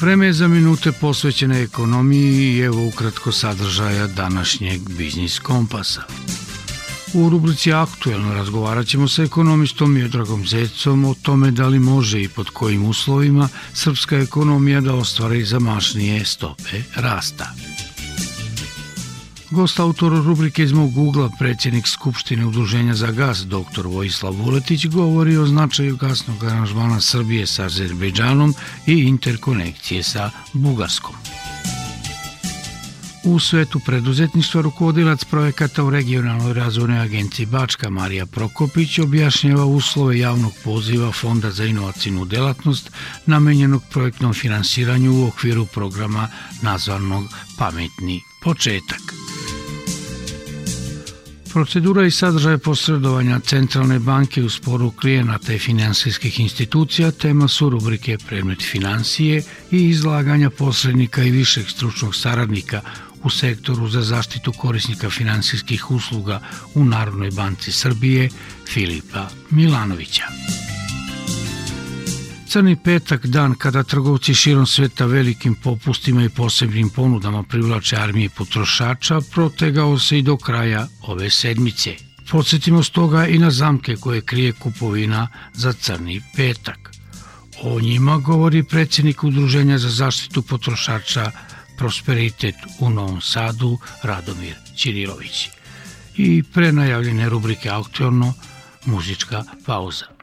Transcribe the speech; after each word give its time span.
Vreme 0.00 0.26
je 0.26 0.32
za 0.32 0.48
minute 0.48 0.92
posvećene 0.92 1.62
ekonomiji 1.62 2.56
i 2.56 2.58
evo 2.58 2.86
ukratko 2.86 3.32
sadržaja 3.32 4.06
današnjeg 4.06 4.80
Biznis 4.88 5.38
Kompasa. 5.38 6.02
U 7.14 7.28
rubrici 7.28 7.72
Aktuelno 7.72 8.34
razgovarat 8.34 8.86
ćemo 8.86 9.08
sa 9.08 9.22
ekonomistom 9.22 9.92
Miodragom 9.92 10.46
Zecom 10.46 11.04
o 11.04 11.14
tome 11.22 11.50
da 11.50 11.66
li 11.66 11.78
može 11.78 12.22
i 12.22 12.28
pod 12.28 12.50
kojim 12.50 12.84
uslovima 12.84 13.48
srpska 13.72 14.16
ekonomija 14.18 14.80
da 14.80 14.94
ostvari 14.94 15.44
zamašnije 15.44 16.24
stope 16.24 16.82
rasta. 16.96 17.54
Gost 19.50 19.80
autor 19.80 20.12
rubrike 20.12 20.62
iz 20.62 20.72
mog 20.72 20.98
ugla, 20.98 21.30
predsjednik 21.38 21.86
Skupštine 21.86 22.46
Udruženja 22.46 22.94
za 22.94 23.10
gas, 23.10 23.46
dr. 23.46 23.86
Vojislav 23.86 24.32
Vuletić, 24.32 24.86
govori 24.86 25.36
o 25.36 25.46
značaju 25.46 25.96
gasnog 25.96 26.44
aranžmana 26.44 27.00
Srbije 27.00 27.46
sa 27.46 27.64
Azerbejdžanom 27.64 28.54
i 28.86 28.92
interkonekcije 28.92 30.02
sa 30.02 30.30
Bugarskom. 30.52 31.14
U 33.24 33.38
svetu 33.38 33.80
preduzetništva 33.80 34.60
rukovodilac 34.60 35.24
projekata 35.24 35.84
u 35.84 35.90
regionalnoj 35.90 36.54
razvojnoj 36.54 37.00
agenciji 37.00 37.46
Bačka 37.46 37.90
Marija 37.90 38.26
Prokopić 38.26 38.98
objašnjava 38.98 39.64
uslove 39.64 40.18
javnog 40.18 40.52
poziva 40.64 41.12
Fonda 41.12 41.50
za 41.50 41.64
inovacijnu 41.64 42.24
delatnost 42.24 42.90
namenjenog 43.26 43.82
projektnom 43.90 44.34
finansiranju 44.34 45.12
u 45.12 45.26
okviru 45.26 45.66
programa 45.66 46.28
nazvanog 46.62 47.24
Pametni 47.58 48.20
početak. 48.42 49.00
Procedura 51.52 52.06
i 52.06 52.10
sadržaj 52.10 52.58
posredovanja 52.58 53.40
Centralne 53.40 53.98
banke 53.98 54.42
u 54.42 54.50
sporu 54.50 54.90
klijenata 54.90 55.52
i 55.52 55.58
finansijskih 55.58 56.40
institucija 56.40 57.10
tema 57.10 57.48
su 57.48 57.70
rubrike 57.70 58.18
predmet 58.28 58.62
financije 58.62 59.42
i 59.70 59.88
izlaganja 59.88 60.50
posrednika 60.50 61.22
i 61.22 61.30
višeg 61.30 61.68
stručnog 61.68 62.14
saradnika 62.14 62.80
u 63.24 63.30
sektoru 63.30 63.88
za 63.88 64.02
zaštitu 64.02 64.52
korisnika 64.52 65.10
finansijskih 65.10 65.90
usluga 65.90 66.40
u 66.74 66.84
Narodnoj 66.84 67.30
banci 67.30 67.72
Srbije 67.72 68.28
Filipa 68.66 69.28
Milanovića. 69.50 70.24
Crni 72.50 72.76
petak, 72.76 73.26
dan 73.26 73.54
kada 73.54 73.82
trgovci 73.82 74.34
širom 74.34 74.66
sveta 74.66 75.06
velikim 75.06 75.54
popustima 75.54 76.24
i 76.24 76.28
posebnim 76.28 76.88
ponudama 76.90 77.42
privlače 77.42 77.96
armije 77.96 78.28
potrošača, 78.28 79.20
protegao 79.30 79.98
se 79.98 80.18
i 80.18 80.22
do 80.22 80.36
kraja 80.36 80.88
ove 81.02 81.30
sedmice. 81.30 81.94
Podsjetimo 82.30 82.82
stoga 82.82 83.26
i 83.26 83.38
na 83.38 83.50
zamke 83.50 83.96
koje 83.96 84.20
krije 84.20 84.52
kupovina 84.52 85.28
za 85.54 85.72
crni 85.72 86.20
petak. 86.36 86.90
O 87.62 87.80
njima 87.80 88.18
govori 88.18 88.62
predsjednik 88.62 89.24
Udruženja 89.24 89.78
za 89.78 89.88
zaštitu 89.88 90.42
potrošača 90.42 91.30
Prosperitet 91.78 92.54
u 92.80 92.90
Novom 92.90 93.20
Sadu 93.20 93.78
Radomir 94.02 94.54
Ćirilović. 94.76 95.48
I 96.16 96.42
prenajavljene 96.42 97.28
rubrike 97.28 97.70
Aktualno, 97.70 98.34
muzička 98.86 99.44
pauza. 99.66 100.19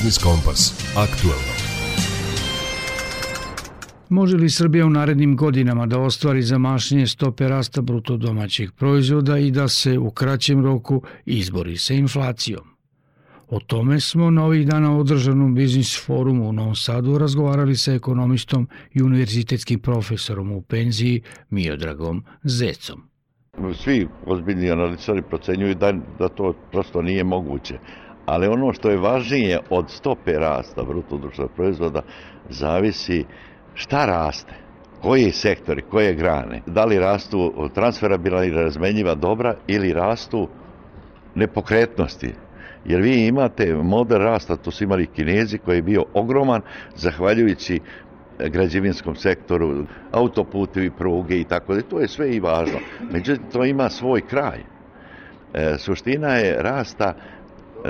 Biznis 0.00 0.18
Kompas. 0.18 0.72
Aktuelno. 0.96 1.52
Može 4.08 4.36
li 4.36 4.50
Srbija 4.50 4.86
u 4.86 4.90
narednim 4.90 5.36
godinama 5.36 5.86
da 5.86 6.00
ostvari 6.00 6.42
zamašnje 6.42 7.06
stope 7.06 7.48
rasta 7.48 7.82
bruto 7.82 8.16
domaćih 8.16 8.72
proizvoda 8.72 9.38
i 9.38 9.50
da 9.50 9.68
se 9.68 9.98
u 9.98 10.10
kraćem 10.10 10.64
roku 10.64 11.02
izbori 11.24 11.76
sa 11.76 11.94
inflacijom? 11.94 12.64
O 13.48 13.60
tome 13.60 14.00
smo 14.00 14.30
na 14.30 14.44
ovih 14.44 14.66
dana 14.66 14.96
održanom 14.96 15.54
biznis 15.54 16.06
forumu 16.06 16.48
u 16.48 16.52
Novom 16.52 16.74
Sadu 16.74 17.18
razgovarali 17.18 17.76
sa 17.76 17.92
ekonomistom 17.92 18.68
i 18.92 19.02
univerzitetskim 19.02 19.80
profesorom 19.80 20.52
u 20.52 20.62
penziji 20.62 21.22
Miodragom 21.50 22.24
Zecom. 22.42 23.02
Svi 23.74 24.08
ozbiljni 24.26 24.70
analičari 24.70 25.22
procenjuju 25.22 25.74
da, 25.74 25.92
da 26.18 26.28
to 26.28 26.54
prosto 26.72 27.02
nije 27.02 27.24
moguće. 27.24 27.78
Ali 28.30 28.46
ono 28.46 28.72
što 28.72 28.90
je 28.90 28.96
važnije 28.96 29.58
od 29.70 29.90
stope 29.90 30.32
rasta 30.32 30.82
bruto 30.82 31.16
društvenog 31.16 31.50
proizvoda 31.56 32.02
zavisi 32.48 33.24
šta 33.74 34.06
raste, 34.06 34.54
koji 35.02 35.30
sektori, 35.30 35.82
koje 35.82 36.14
grane, 36.14 36.62
da 36.66 36.84
li 36.84 36.98
rastu 36.98 37.70
transferabilna 37.74 38.44
ili 38.44 38.62
razmenjiva 38.62 39.14
dobra 39.14 39.54
ili 39.66 39.92
rastu 39.92 40.48
nepokretnosti, 41.34 42.32
jer 42.84 43.00
vi 43.00 43.26
imate 43.26 43.74
model 43.74 44.18
rasta, 44.18 44.56
to 44.56 44.70
su 44.70 44.84
imali 44.84 45.06
kinezi 45.06 45.58
koji 45.58 45.76
je 45.76 45.82
bio 45.82 46.04
ogroman, 46.14 46.62
zahvaljujući 46.94 47.80
građevinskom 48.38 49.16
sektoru, 49.16 49.84
autoputevi, 50.12 50.90
pruge 50.90 51.40
i 51.40 51.44
tako 51.44 51.74
da. 51.74 51.82
To 51.82 52.00
je 52.00 52.08
sve 52.08 52.30
i 52.30 52.40
važno. 52.40 52.78
Međutim, 53.12 53.44
to 53.52 53.64
ima 53.64 53.88
svoj 53.88 54.20
kraj. 54.20 54.60
E, 55.54 55.74
suština 55.78 56.34
je 56.34 56.62
rasta 56.62 57.14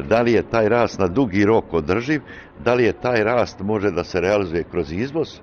da 0.09 0.21
li 0.21 0.33
je 0.33 0.43
taj 0.43 0.69
rast 0.69 0.99
na 0.99 1.07
dugi 1.07 1.45
rok 1.45 1.75
održiv, 1.75 2.21
da 2.65 2.75
li 2.75 2.85
je 2.85 2.93
taj 2.93 3.25
rast 3.25 3.61
može 3.61 3.91
da 3.91 4.05
se 4.05 4.21
realizuje 4.21 4.65
kroz 4.71 4.93
izvoz, 4.93 5.41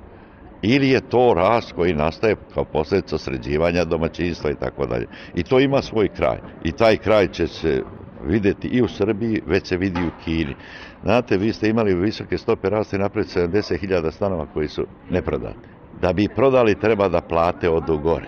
ili 0.62 0.90
je 0.90 1.02
to 1.02 1.34
rast 1.36 1.72
koji 1.72 1.94
nastaje 1.94 2.36
kao 2.54 2.66
posljedica 2.66 3.18
sređivanja 3.18 3.86
domaćinstva 3.86 4.52
i 4.52 4.56
tako 4.56 4.86
dalje. 4.86 5.08
I 5.36 5.44
to 5.44 5.60
ima 5.60 5.82
svoj 5.82 6.08
kraj. 6.08 6.38
I 6.64 6.72
taj 6.72 6.98
kraj 6.98 7.28
će 7.28 7.48
se 7.48 7.82
videti 8.26 8.68
i 8.68 8.82
u 8.82 8.88
Srbiji, 8.88 9.42
već 9.46 9.68
se 9.68 9.78
vidi 9.78 10.02
u 10.02 10.24
Kini. 10.24 10.56
Znate, 11.04 11.38
vi 11.38 11.54
ste 11.54 11.70
imali 11.70 11.96
visoke 11.96 12.38
stope 12.38 12.70
rasta 12.70 12.96
i 12.96 13.00
napred 13.00 13.26
70.000 13.26 14.12
stanova 14.12 14.46
koji 14.54 14.68
su 14.68 14.86
neprodati. 15.10 15.68
Da 16.02 16.14
bi 16.14 16.28
prodali 16.36 16.80
treba 16.80 17.08
da 17.08 17.22
plate 17.22 17.70
odu 17.70 17.98
gore. 17.98 18.28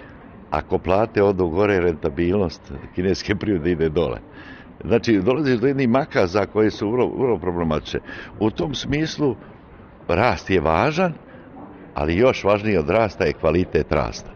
Ako 0.50 0.77
plate 0.77 1.24
odu 1.24 1.48
gore, 1.48 1.80
rentabilnost 1.80 2.71
kineske 2.95 3.36
privrede 3.36 3.71
ide 3.71 3.89
dole. 3.89 4.19
Znači, 4.86 5.22
dolazi 5.22 5.58
do 5.58 5.68
jednih 5.68 5.90
makaza 5.90 6.46
koji 6.46 6.72
su 6.72 6.92
vrlo, 6.92 7.08
vrlo 7.18 7.38
problematične. 7.38 8.00
U 8.40 8.52
tom 8.52 8.74
smislu, 8.74 9.36
rast 10.08 10.50
je 10.50 10.62
važan, 10.62 11.14
ali 11.94 12.18
još 12.18 12.44
važnije 12.44 12.80
od 12.80 12.90
rasta 12.90 13.26
je 13.26 13.34
kvalitet 13.34 13.92
rasta. 13.92 14.31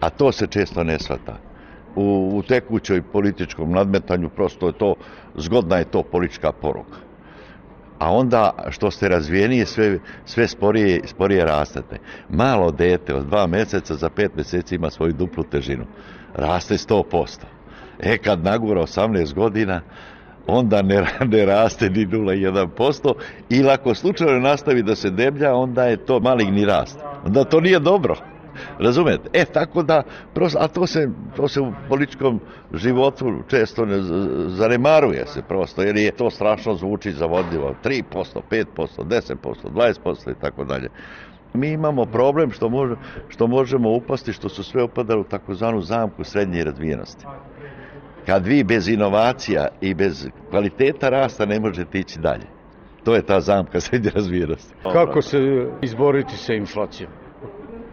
A 0.00 0.10
to 0.10 0.32
se 0.32 0.46
često 0.46 0.84
ne 0.84 0.98
svata 0.98 1.52
u, 1.96 2.30
u 2.34 2.42
tekućoj 2.42 3.02
političkom 3.02 3.70
nadmetanju, 3.70 4.28
prosto 4.28 4.66
je 4.66 4.72
to, 4.72 4.94
zgodna 5.36 5.76
je 5.76 5.84
to 5.84 6.02
politička 6.02 6.52
poruka. 6.52 6.96
A 7.98 8.12
onda 8.12 8.50
što 8.70 8.90
ste 8.90 9.08
razvijenije, 9.08 9.66
sve, 9.66 9.98
sve 10.24 10.48
sporije, 10.48 11.00
sporije 11.04 11.44
rastete. 11.44 11.98
Malo 12.28 12.70
dete 12.70 13.14
od 13.14 13.26
dva 13.26 13.46
meseca 13.46 13.94
za 13.94 14.10
pet 14.10 14.36
meseci 14.36 14.74
ima 14.74 14.90
svoju 14.90 15.12
duplu 15.12 15.44
težinu. 15.44 15.84
Raste 16.34 16.74
100%. 16.74 17.38
E 18.00 18.18
kad 18.18 18.44
nagura 18.44 18.80
18 18.82 19.34
godina, 19.34 19.80
onda 20.46 20.82
ne, 20.82 21.06
ne 21.26 21.46
raste 21.46 21.90
ni 21.90 22.06
0,1% 22.06 23.14
ili 23.48 23.70
ako 23.70 23.94
slučajno 23.94 24.40
nastavi 24.40 24.82
da 24.82 24.94
se 24.96 25.10
deblja, 25.10 25.54
onda 25.54 25.84
je 25.84 25.96
to 25.96 26.20
maligni 26.20 26.64
rast. 26.64 26.98
Onda 27.26 27.44
to 27.44 27.60
nije 27.60 27.78
dobro. 27.78 28.16
Razumete? 28.78 29.28
E, 29.32 29.44
tako 29.44 29.82
da, 29.82 30.02
a 30.58 30.68
to 30.68 30.86
se, 30.86 31.08
to 31.36 31.48
se 31.48 31.60
u 31.60 31.72
političkom 31.88 32.40
životu 32.74 33.32
često 33.48 33.84
ne 33.84 34.02
zanemaruje 34.48 35.26
se 35.26 35.42
prosto, 35.42 35.82
jer 35.82 35.96
je 35.96 36.10
to 36.10 36.30
strašno 36.30 36.74
zvuči 36.74 37.12
zavodljivo. 37.12 37.74
3%, 37.84 38.02
5%, 38.50 38.64
10%, 39.04 39.34
20% 39.74 40.30
i 40.30 40.40
tako 40.40 40.64
dalje. 40.64 40.88
Mi 41.54 41.70
imamo 41.70 42.06
problem 42.06 42.50
što, 42.50 42.68
može, 42.68 42.94
što 43.28 43.46
možemo 43.46 43.90
upasti, 43.90 44.32
što 44.32 44.48
su 44.48 44.64
sve 44.64 44.82
upadali 44.82 45.20
u 45.20 45.24
takozvanu 45.24 45.80
zamku 45.80 46.24
srednje 46.24 46.64
razvijenosti. 46.64 47.26
Kad 48.26 48.46
vi 48.46 48.64
bez 48.64 48.88
inovacija 48.88 49.68
i 49.80 49.94
bez 49.94 50.28
kvaliteta 50.50 51.08
rasta 51.08 51.46
ne 51.46 51.60
možete 51.60 51.98
ići 51.98 52.18
dalje. 52.18 52.46
To 53.04 53.14
je 53.14 53.26
ta 53.26 53.40
zamka 53.40 53.80
srednje 53.84 54.10
razvijenosti. 54.10 54.74
Kako 54.92 55.22
se 55.22 55.38
izboriti 55.82 56.36
sa 56.36 56.54
inflacijom? 56.54 57.10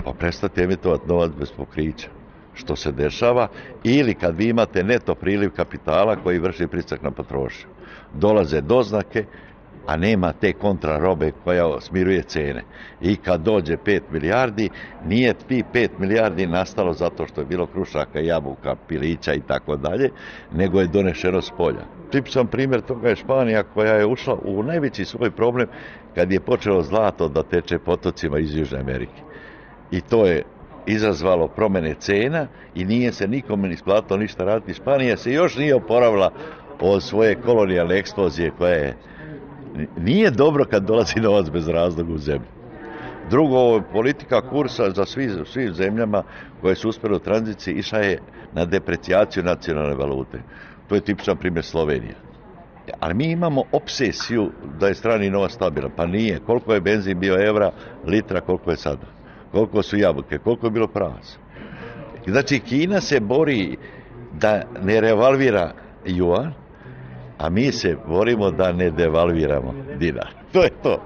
pa 0.03 0.13
prestati 0.13 0.61
emitovati 0.61 1.07
novac 1.07 1.31
bez 1.39 1.51
pokrića 1.51 2.09
što 2.53 2.75
se 2.75 2.91
dešava 2.91 3.47
ili 3.83 4.13
kad 4.13 4.37
vi 4.37 4.47
imate 4.49 4.83
neto 4.83 5.15
priliv 5.15 5.49
kapitala 5.49 6.15
koji 6.15 6.39
vrši 6.39 6.67
pricak 6.67 7.01
na 7.01 7.11
potrošnju. 7.11 7.69
Dolaze 8.13 8.61
doznake, 8.61 9.25
a 9.85 9.97
nema 9.97 10.33
te 10.33 10.53
kontrarobe 10.53 11.31
koja 11.43 11.81
smiruje 11.81 12.23
cene. 12.23 12.63
I 13.01 13.15
kad 13.15 13.41
dođe 13.41 13.77
5 13.77 14.01
milijardi, 14.11 14.69
nije 15.05 15.33
ti 15.33 15.63
5 15.73 15.89
milijardi 15.99 16.47
nastalo 16.47 16.93
zato 16.93 17.27
što 17.27 17.41
je 17.41 17.45
bilo 17.45 17.65
krušaka, 17.65 18.19
jabuka, 18.19 18.75
pilića 18.87 19.33
i 19.33 19.41
tako 19.41 19.75
dalje, 19.75 20.09
nego 20.53 20.79
je 20.79 20.87
donešeno 20.87 21.41
s 21.41 21.51
polja. 21.57 21.85
Tipičan 22.11 22.47
primjer 22.47 22.81
toga 22.81 23.09
je 23.09 23.15
Španija 23.15 23.63
koja 23.63 23.93
je 23.93 24.05
ušla 24.05 24.37
u 24.43 24.63
najveći 24.63 25.05
svoj 25.05 25.31
problem 25.31 25.67
kad 26.15 26.31
je 26.31 26.39
počelo 26.39 26.81
zlato 26.81 27.27
da 27.27 27.43
teče 27.43 27.79
potocima 27.79 28.39
iz 28.39 28.55
Južne 28.55 28.79
Amerike 28.79 29.21
i 29.91 30.01
to 30.01 30.25
je 30.25 30.43
izazvalo 30.85 31.47
promene 31.47 31.95
cena 31.99 32.47
i 32.75 32.85
nije 32.85 33.13
se 33.13 33.27
nikome 33.27 33.73
isplatilo 33.73 34.19
ništa 34.19 34.43
raditi. 34.43 34.73
Španija 34.73 35.17
se 35.17 35.31
još 35.31 35.57
nije 35.57 35.75
oporavila 35.75 36.31
od 36.79 37.03
svoje 37.03 37.35
kolonijalne 37.35 37.97
eksplozije 37.97 38.51
koja 38.57 38.73
je 38.73 38.97
nije 39.97 40.31
dobro 40.31 40.65
kad 40.65 40.83
dolazi 40.83 41.19
novac 41.19 41.49
bez 41.49 41.67
razloga 41.67 42.13
u 42.13 42.17
zemlju. 42.17 42.47
Drugo, 43.29 43.81
politika 43.81 44.49
kursa 44.49 44.89
za 44.89 45.05
svi, 45.05 45.29
svim 45.45 45.73
zemljama 45.73 46.23
koje 46.61 46.75
su 46.75 46.89
uspjeli 46.89 47.15
u 47.15 47.19
tranziciji 47.19 47.73
išla 47.73 47.99
je 47.99 48.19
na 48.53 48.65
deprecijaciju 48.65 49.43
nacionalne 49.43 49.95
valute. 49.95 50.41
To 50.87 50.95
je 50.95 51.01
tipičan 51.01 51.37
primjer 51.37 51.65
Slovenija. 51.65 52.15
Ali 52.99 53.13
mi 53.13 53.31
imamo 53.31 53.63
obsesiju 53.71 54.51
da 54.79 54.87
je 54.87 54.95
strani 54.95 55.29
novac 55.29 55.51
stabilan. 55.51 55.91
Pa 55.95 56.05
nije. 56.05 56.39
Koliko 56.39 56.73
je 56.73 56.81
benzin 56.81 57.19
bio 57.19 57.47
evra, 57.47 57.71
litra, 58.05 58.41
koliko 58.41 58.71
je 58.71 58.77
sada 58.77 59.19
koliko 59.51 59.83
su 59.83 59.97
jabuke, 59.97 60.37
koliko 60.37 60.67
je 60.67 60.71
bilo 60.71 60.87
prasa. 60.87 61.37
Znači, 62.27 62.59
Kina 62.59 63.01
se 63.01 63.19
bori 63.19 63.77
da 64.33 64.63
ne 64.81 65.01
revalvira 65.01 65.73
juan, 66.05 66.53
a 67.39 67.49
mi 67.49 67.71
se 67.71 67.95
borimo 68.07 68.51
da 68.51 68.71
ne 68.71 68.89
devalviramo 68.91 69.73
dinar. 69.99 70.29
To 70.53 70.63
je 70.63 70.69
to. 70.83 71.01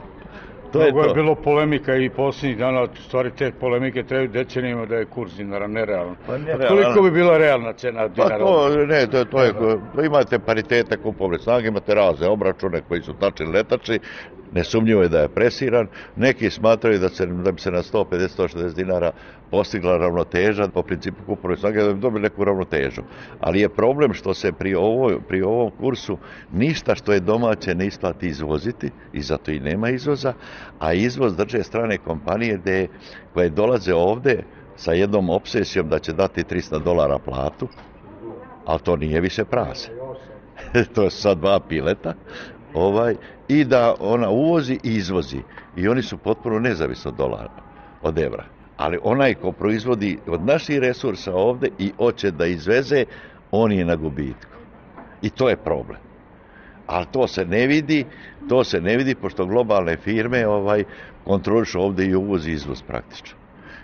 To 0.71 0.81
je, 0.81 0.91
to. 0.91 1.03
je 1.03 1.13
bilo 1.13 1.35
polemika 1.35 1.95
i 1.95 2.09
posljednjih 2.09 2.57
dana, 2.57 2.87
stvari 3.07 3.31
te 3.31 3.51
polemike 3.51 4.03
trebaju 4.03 4.27
decenijima 4.27 4.85
da 4.85 4.95
je 4.95 5.05
kurs 5.05 5.35
dinara 5.37 5.67
nerealan. 5.67 6.15
Pa 6.27 6.37
nerealan. 6.37 6.67
koliko 6.67 7.01
bi 7.01 7.11
bila 7.11 7.37
realna 7.37 7.73
cena 7.73 8.07
dinara? 8.07 8.37
Pa 8.37 8.45
to, 8.45 8.85
ne, 8.85 9.07
to, 9.07 9.25
to 9.25 9.43
je, 9.43 9.53
imate 10.05 10.39
paritete 10.39 10.97
kupovne 10.97 11.39
snage, 11.39 11.67
imate 11.67 11.95
razne 11.95 12.27
obračune 12.27 12.81
koji 12.87 13.01
su 13.01 13.13
tačni 13.13 13.45
letači, 13.45 13.99
nesumnjivo 14.53 15.01
je 15.01 15.09
da 15.09 15.19
je 15.19 15.27
presiran. 15.27 15.87
Neki 16.15 16.49
smatraju 16.49 16.99
da, 16.99 17.09
se, 17.09 17.25
da 17.25 17.51
bi 17.51 17.61
se 17.61 17.71
na 17.71 17.81
150-160 17.83 18.73
dinara 18.75 19.11
postigla 19.51 19.97
ravnoteža 19.97 20.67
po 20.67 20.81
principu 20.83 21.17
kupovne 21.25 21.57
snage, 21.57 21.83
da 21.83 21.93
bi 21.93 21.99
dobili 21.99 22.21
neku 22.21 22.43
ravnotežu. 22.43 23.01
Ali 23.39 23.61
je 23.61 23.69
problem 23.69 24.13
što 24.13 24.33
se 24.33 24.51
pri, 24.51 24.75
ovo, 24.75 25.11
pri 25.27 25.41
ovom 25.41 25.71
kursu 25.79 26.17
ništa 26.53 26.95
što 26.95 27.13
je 27.13 27.19
domaće 27.19 27.75
ne 27.75 27.87
isplati 27.87 28.27
izvoziti 28.27 28.91
i 29.13 29.21
zato 29.21 29.51
i 29.51 29.59
nema 29.59 29.89
izvoza, 29.89 30.33
a 30.79 30.93
izvoz 30.93 31.35
drže 31.35 31.63
strane 31.63 31.97
kompanije 31.97 32.57
gde, 32.57 32.87
koje 33.33 33.49
dolaze 33.49 33.93
ovde 33.93 34.43
sa 34.75 34.93
jednom 34.93 35.29
obsesijom 35.29 35.89
da 35.89 35.99
će 35.99 36.13
dati 36.13 36.43
300 36.43 36.83
dolara 36.83 37.19
platu, 37.19 37.67
ali 38.65 38.79
to 38.79 38.95
nije 38.95 39.21
više 39.21 39.45
prase. 39.45 39.91
to 40.95 41.09
su 41.09 41.21
sad 41.21 41.37
dva 41.37 41.59
pileta, 41.59 42.13
ovaj, 42.73 43.15
i 43.47 43.63
da 43.65 43.95
ona 43.99 44.29
uvozi 44.29 44.79
i 44.83 44.95
izvozi. 44.95 45.41
I 45.75 45.87
oni 45.87 46.01
su 46.01 46.17
potpuno 46.17 46.59
nezavisni 46.59 47.09
od 47.09 47.15
dolara, 47.15 47.61
od 48.01 48.19
evra. 48.19 48.45
Ali 48.77 48.99
onaj 49.03 49.33
ko 49.33 49.51
proizvodi 49.51 50.19
od 50.27 50.45
naših 50.45 50.79
resursa 50.79 51.35
ovde 51.35 51.69
i 51.79 51.91
hoće 51.97 52.31
da 52.31 52.45
izveze, 52.45 53.05
on 53.51 53.71
je 53.71 53.85
na 53.85 53.95
gubitku. 53.95 54.57
I 55.21 55.29
to 55.29 55.49
je 55.49 55.55
problem. 55.55 55.99
Ali 56.87 57.05
to 57.11 57.27
se 57.27 57.45
ne 57.45 57.67
vidi, 57.67 58.05
to 58.49 58.63
se 58.63 58.81
ne 58.81 58.97
vidi 58.97 59.15
pošto 59.15 59.45
globalne 59.45 59.97
firme 59.97 60.47
ovaj 60.47 60.83
kontrolišu 61.23 61.81
ovde 61.81 62.05
i 62.05 62.15
uvoz 62.15 62.47
i 62.47 62.51
izvoz 62.51 62.81
praktično. 62.81 63.37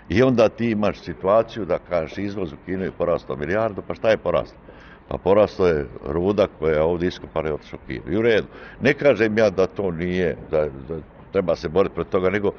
I 0.08 0.22
onda 0.22 0.48
ti 0.48 0.70
imaš 0.70 1.00
situaciju 1.00 1.64
da 1.64 1.78
kažeš 1.78 2.18
izvoz 2.18 2.52
u 2.52 2.56
Kinu 2.66 2.84
je 2.84 2.90
porastao 2.90 3.36
milijardu, 3.36 3.82
pa 3.88 3.94
šta 3.94 4.10
je 4.10 4.16
porastao? 4.16 4.69
Pa 5.10 5.18
porasto 5.18 5.66
je 5.66 5.86
ruda 6.06 6.46
koja 6.46 6.74
je 6.74 6.82
ovdje 6.82 7.08
iskopana 7.08 7.48
i 7.48 7.52
otišao 7.52 7.78
Kir. 7.86 8.00
I 8.12 8.16
u 8.16 8.22
redu. 8.22 8.46
Ne 8.80 8.94
kažem 8.94 9.38
ja 9.38 9.50
da 9.50 9.66
to 9.66 9.90
nije, 9.90 10.36
da, 10.50 10.68
da 10.88 11.00
treba 11.32 11.56
se 11.56 11.68
boriti 11.68 11.94
protiv 11.94 12.10
toga, 12.10 12.30
nego 12.30 12.50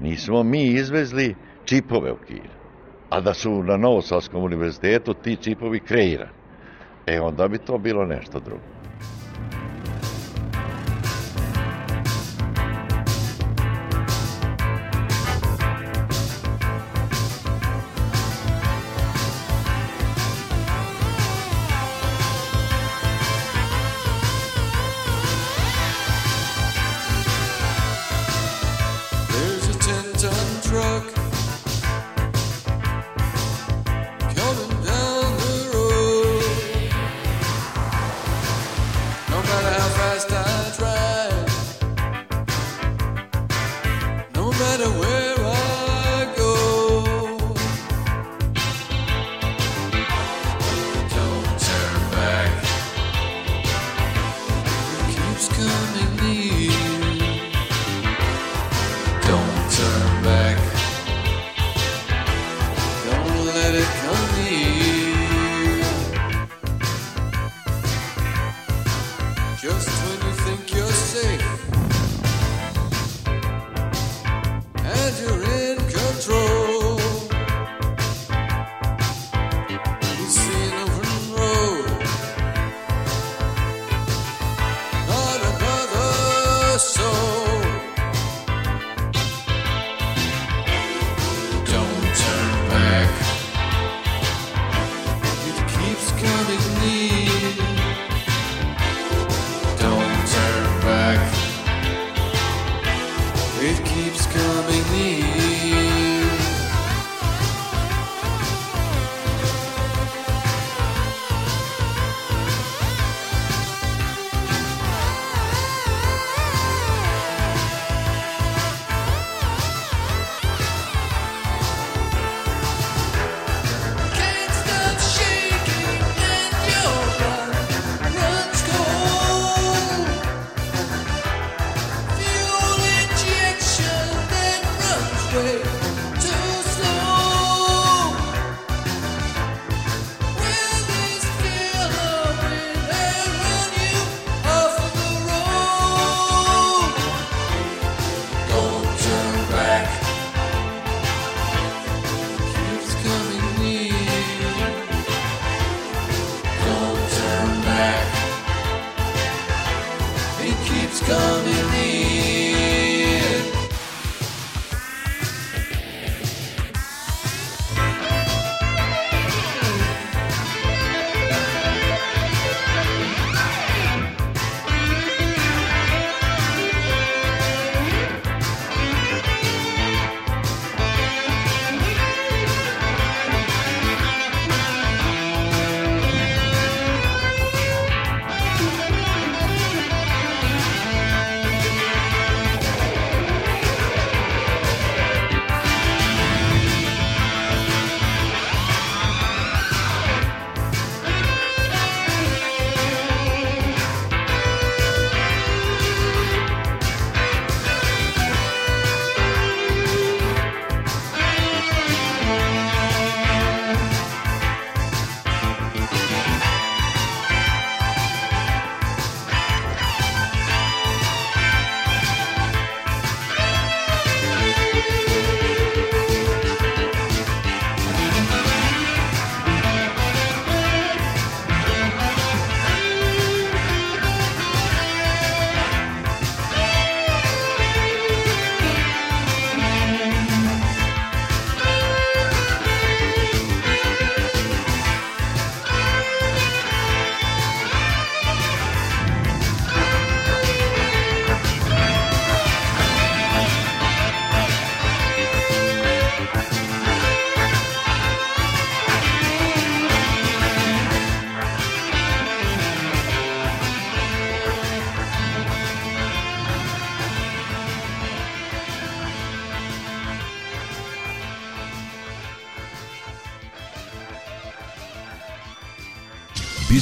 nismo 0.00 0.42
mi 0.42 0.64
izvezli 0.66 1.34
čipove 1.64 2.12
u 2.12 2.16
Kir. 2.16 2.50
A 3.10 3.20
da 3.20 3.34
su 3.34 3.62
na 3.62 3.76
Novosavskom 3.76 4.44
univerzitetu 4.44 5.14
ti 5.14 5.36
čipovi 5.36 5.80
kreirani. 5.80 6.30
E 7.06 7.20
onda 7.20 7.48
bi 7.48 7.58
to 7.58 7.78
bilo 7.78 8.04
nešto 8.04 8.40
drugo. 8.40 8.75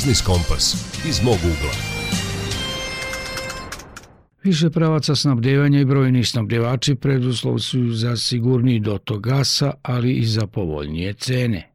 Biznis 0.04 0.22
Kompas 0.22 0.64
iz 1.08 1.22
mog 1.24 1.34
ugla. 1.34 1.74
Više 4.42 4.70
pravaca 4.70 5.14
snabdevanja 5.14 5.80
i 5.80 5.84
brojni 5.84 6.24
snabdevači 6.24 6.94
preduslov 6.94 7.58
su 7.58 7.78
za 7.90 8.16
sigurniji 8.16 8.80
dotok 8.80 9.20
gasa, 9.20 9.72
ali 9.82 10.12
i 10.12 10.24
za 10.24 10.46
povoljnije 10.46 11.12
cene. 11.12 11.70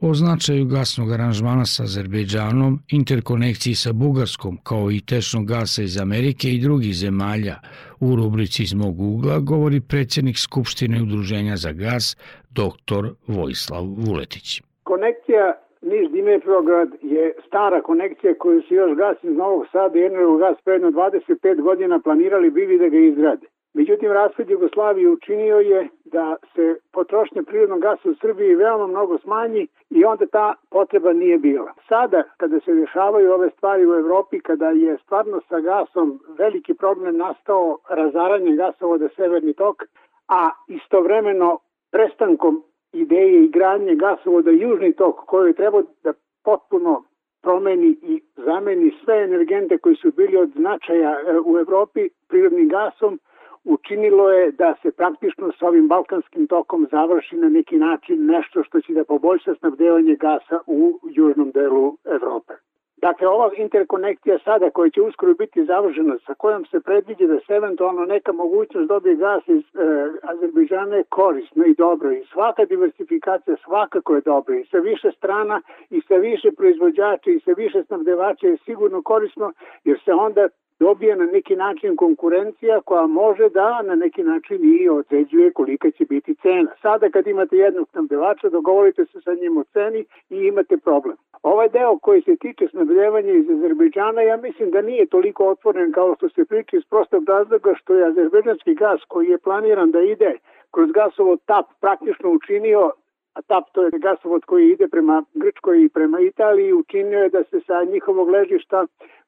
o 0.00 0.14
značaju 0.14 0.66
gasnog 0.66 1.12
aranžmana 1.12 1.66
sa 1.66 1.82
Azerbejdžanom, 1.82 2.82
interkonekciji 2.88 3.74
sa 3.74 3.92
Bugarskom, 3.92 4.58
kao 4.62 4.90
i 4.90 5.00
tečnog 5.00 5.46
gasa 5.46 5.82
iz 5.82 5.98
Amerike 5.98 6.50
i 6.50 6.60
drugih 6.60 6.96
zemalja. 6.96 7.60
U 8.00 8.16
rubrici 8.16 8.62
iz 8.62 8.74
mog 8.74 9.00
ugla 9.00 9.38
govori 9.38 9.80
predsjednik 9.80 10.38
Skupštine 10.38 11.02
Udruženja 11.02 11.56
za 11.56 11.72
gas, 11.72 12.16
dr. 12.50 13.08
Vojislav 13.26 13.84
Vuletić. 13.84 14.62
Konekcija 14.82 15.65
Niš 15.86 16.10
Dimitrovgrad 16.10 16.88
je 17.02 17.34
stara 17.46 17.82
konekcija 17.82 18.34
koju 18.34 18.62
su 18.62 18.74
još 18.74 18.96
gas 18.96 19.16
iz 19.24 19.36
Novog 19.36 19.66
Sada 19.72 19.98
i 19.98 20.04
Energogas 20.04 20.56
predno 20.64 20.90
25 20.90 21.62
godina 21.62 22.00
planirali 22.00 22.50
bili 22.50 22.78
da 22.78 22.88
ga 22.88 22.98
izgrade. 22.98 23.46
Međutim, 23.74 24.12
raspad 24.12 24.50
Jugoslavije 24.50 25.10
učinio 25.10 25.56
je 25.56 25.88
da 26.04 26.36
se 26.54 26.76
potrošnja 26.92 27.42
prirodnog 27.42 27.80
gasa 27.80 28.10
u 28.10 28.14
Srbiji 28.14 28.54
veoma 28.54 28.86
mnogo 28.86 29.18
smanji 29.18 29.66
i 29.90 30.04
onda 30.04 30.26
ta 30.26 30.54
potreba 30.70 31.12
nije 31.12 31.38
bila. 31.38 31.72
Sada, 31.88 32.22
kada 32.36 32.60
se 32.60 32.74
dešavaju 32.74 33.32
ove 33.32 33.50
stvari 33.50 33.86
u 33.86 33.94
Evropi, 33.94 34.40
kada 34.40 34.70
je 34.70 34.98
stvarno 35.04 35.40
sa 35.48 35.60
gasom 35.60 36.20
veliki 36.38 36.74
problem 36.74 37.16
nastao 37.16 37.78
razaranje 37.88 38.56
gasovoda 38.56 39.08
Severni 39.16 39.54
tok, 39.54 39.82
a 40.28 40.50
istovremeno 40.68 41.58
prestankom 41.90 42.62
ideje 43.00 43.44
i 43.44 43.48
granje 43.48 43.94
gasovoda 43.94 44.50
Južni 44.50 44.92
tok 44.92 45.16
koji 45.26 45.50
je 45.50 45.54
trebao 45.54 45.82
da 46.04 46.12
potpuno 46.44 47.02
promeni 47.42 47.96
i 48.02 48.22
zameni 48.36 48.92
sve 49.04 49.24
energente 49.24 49.78
koji 49.78 49.96
su 49.96 50.12
bili 50.12 50.36
od 50.36 50.50
značaja 50.56 51.10
e, 51.10 51.38
u 51.44 51.58
Evropi 51.58 52.08
prirodnim 52.28 52.68
gasom, 52.68 53.20
učinilo 53.64 54.30
je 54.30 54.52
da 54.52 54.74
se 54.82 54.90
praktično 54.92 55.52
s 55.58 55.62
ovim 55.62 55.88
balkanskim 55.88 56.46
tokom 56.46 56.86
završi 56.90 57.36
na 57.36 57.48
neki 57.48 57.76
način 57.76 58.26
nešto 58.26 58.64
što 58.64 58.80
će 58.80 58.92
da 58.92 59.04
poboljša 59.04 59.54
snabdevanje 59.54 60.14
gasa 60.14 60.58
u 60.66 61.00
južnom 61.10 61.50
delu 61.50 61.96
Evrope. 62.04 62.54
Dakle, 62.96 63.28
ova 63.28 63.50
interkonekcija 63.56 64.38
sada 64.44 64.70
koja 64.70 64.90
će 64.90 65.02
uskoro 65.02 65.34
biti 65.34 65.64
završena, 65.64 66.16
sa 66.26 66.34
kojom 66.34 66.64
se 66.64 66.80
predviđa 66.80 67.26
da 67.26 67.38
se 67.46 67.52
eventualno 67.52 68.04
neka 68.04 68.32
mogućnost 68.32 68.88
dobije 68.88 69.16
gas 69.16 69.48
iz 69.48 69.64
e, 69.74 69.78
Azerbejdžana 70.22 70.96
je 70.96 71.04
korisna 71.08 71.66
i 71.66 71.74
dobra 71.74 72.12
i 72.12 72.26
svaka 72.32 72.64
diversifikacija 72.64 73.56
svakako 73.64 74.14
je 74.14 74.20
dobra 74.20 74.56
i 74.56 74.64
sa 74.64 74.78
više 74.78 75.10
strana 75.16 75.60
i 75.90 76.00
sa 76.08 76.14
više 76.14 76.48
proizvođača 76.56 77.30
i 77.30 77.40
sa 77.40 77.50
više 77.56 77.82
snabdevača 77.84 78.46
je 78.46 78.56
sigurno 78.64 79.02
korisno 79.02 79.52
jer 79.84 80.00
se 80.04 80.12
onda 80.12 80.48
dobije 80.80 81.16
na 81.16 81.26
neki 81.26 81.56
način 81.56 81.96
konkurencija 81.96 82.80
koja 82.80 83.06
može 83.06 83.48
da 83.48 83.82
na 83.82 83.94
neki 83.94 84.22
način 84.22 84.58
i 84.64 84.88
određuje 84.88 85.52
kolika 85.52 85.90
će 85.90 86.04
biti 86.04 86.34
cena. 86.34 86.70
Sada 86.82 87.10
kad 87.10 87.26
imate 87.26 87.56
jednog 87.56 87.88
snabdevača, 87.88 88.48
dogovorite 88.48 89.06
se 89.06 89.20
sa 89.20 89.34
njim 89.34 89.56
o 89.56 89.64
ceni 89.64 90.04
i 90.30 90.36
imate 90.36 90.76
problem. 90.76 91.16
Ovaj 91.42 91.68
deo 91.68 91.98
koji 91.98 92.22
se 92.22 92.36
tiče 92.36 92.68
snabdevanja 92.68 93.32
iz 93.32 93.50
Azerbejdžana, 93.50 94.22
ja 94.22 94.36
mislim 94.36 94.70
da 94.70 94.82
nije 94.82 95.06
toliko 95.06 95.48
otvoren 95.48 95.92
kao 95.92 96.14
što 96.16 96.28
se 96.28 96.44
priča 96.44 96.76
iz 96.76 96.84
prostog 96.84 97.28
razloga 97.28 97.74
što 97.74 97.94
je 97.94 98.06
azerbejdžanski 98.06 98.74
gas 98.74 99.00
koji 99.08 99.28
je 99.28 99.38
planiran 99.38 99.90
da 99.90 100.00
ide 100.00 100.38
kroz 100.70 100.90
gasovod 100.92 101.40
TAP 101.44 101.66
praktično 101.80 102.30
učinio 102.30 102.92
a 103.36 103.42
TAP 103.42 103.64
to 103.72 103.82
je 103.82 103.90
gasovod 103.90 104.44
koji 104.44 104.70
ide 104.70 104.88
prema 104.88 105.24
Grčkoj 105.34 105.84
i 105.84 105.88
prema 105.88 106.20
Italiji, 106.20 106.72
učinio 106.72 107.18
je 107.18 107.28
da 107.28 107.44
se 107.44 107.60
sa 107.66 107.84
njihovog 107.84 108.28
ležišta 108.28 108.86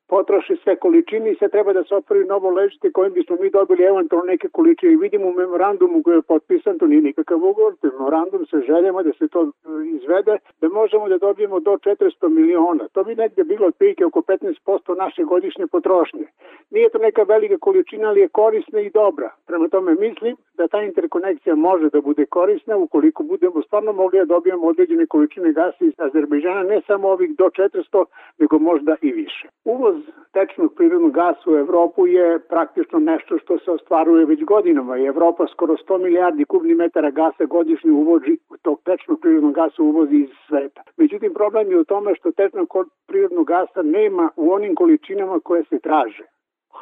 potroši 0.09 0.57
sve 0.63 0.77
količine 0.77 1.31
i 1.31 1.37
se 1.37 1.49
treba 1.49 1.73
da 1.73 1.85
se 1.85 1.95
otvori 1.95 2.25
novo 2.25 2.51
ležište 2.51 2.93
kojim 2.93 3.13
bismo 3.13 3.37
mi 3.41 3.51
dobili 3.51 3.85
eventualno 3.85 4.27
neke 4.27 4.49
količine. 4.49 4.97
Vidimo 4.97 5.29
u 5.29 5.33
memorandumu 5.33 6.03
koji 6.03 6.17
je 6.17 6.23
potpisan, 6.23 6.79
to 6.79 6.87
nije 6.87 7.03
nikakav 7.03 7.39
ugovor, 7.45 7.77
to 7.81 7.87
je 7.87 7.93
memorandum 7.93 8.47
sa 8.47 8.61
željama 8.61 9.03
da 9.03 9.13
se 9.19 9.29
to 9.29 9.43
e, 9.43 9.49
izvede, 9.97 10.39
da 10.61 10.69
možemo 10.69 11.09
da 11.09 11.19
dobijemo 11.19 11.61
do 11.61 11.71
400 11.71 12.29
miliona. 12.29 12.89
To 12.93 13.05
bi 13.05 13.15
negde 13.15 13.45
bilo 13.45 13.67
otprilike 13.67 14.05
oko 14.07 14.21
15% 14.21 14.99
naše 14.99 15.25
godišnje 15.25 15.67
potrošnje. 15.67 16.27
Nije 16.71 16.89
to 16.89 16.99
neka 16.99 17.23
velika 17.23 17.59
količina, 17.59 18.09
ali 18.09 18.21
je 18.21 18.29
korisna 18.29 18.81
i 18.81 18.91
dobra. 18.91 19.31
Prema 19.47 19.69
tome 19.69 19.95
mislim 19.95 20.37
da 20.59 20.69
ta 20.69 20.83
interkonekcija 20.83 21.55
može 21.55 21.89
da 21.93 22.01
bude 22.01 22.27
korisna 22.27 22.77
ukoliko 22.77 23.23
budemo 23.23 23.63
stvarno 23.63 23.93
mogli 23.93 24.19
da 24.19 24.25
dobijemo 24.25 24.67
određene 24.67 25.07
količine 25.07 25.53
gasa 25.53 25.85
iz 25.85 25.93
Azerbejdžana, 25.99 26.63
ne 26.63 26.81
samo 26.87 27.09
ovih 27.09 27.31
do 27.37 27.45
400, 27.45 28.05
nego 28.39 28.59
možda 28.59 28.97
i 29.03 29.13
više. 29.13 29.49
Uvoz 29.65 29.97
tečnog 30.33 30.75
prirodnog 30.77 31.13
gasa 31.13 31.51
u 31.51 31.57
Evropu 31.57 32.07
je 32.07 32.39
praktično 32.39 32.99
nešto 32.99 33.39
što 33.39 33.59
se 33.59 33.71
ostvaruje 33.71 34.25
već 34.25 34.45
godinama 34.45 34.99
i 34.99 35.05
Evropa 35.05 35.47
skoro 35.53 35.75
100 35.77 36.03
milijardi 36.03 36.45
kubnih 36.45 36.77
metara 36.77 37.11
gasa 37.11 37.45
godišnje 37.45 37.91
uvozi 37.91 38.39
tog 38.63 38.81
tečnog 38.85 39.21
prirodnog 39.21 39.55
gasa 39.55 39.83
uvozi 39.83 40.17
iz 40.17 40.31
sveta. 40.49 40.83
Međutim, 40.97 41.35
problem 41.35 41.71
je 41.71 41.79
u 41.79 41.85
tome 41.85 42.15
što 42.15 42.33
tečnog 42.33 42.69
prirodnog 43.07 43.47
gasa 43.47 43.83
nema 43.83 44.31
u 44.37 44.53
onim 44.53 44.75
količinama 44.75 45.41
koje 45.41 45.65
se 45.65 45.79
traže 45.79 46.38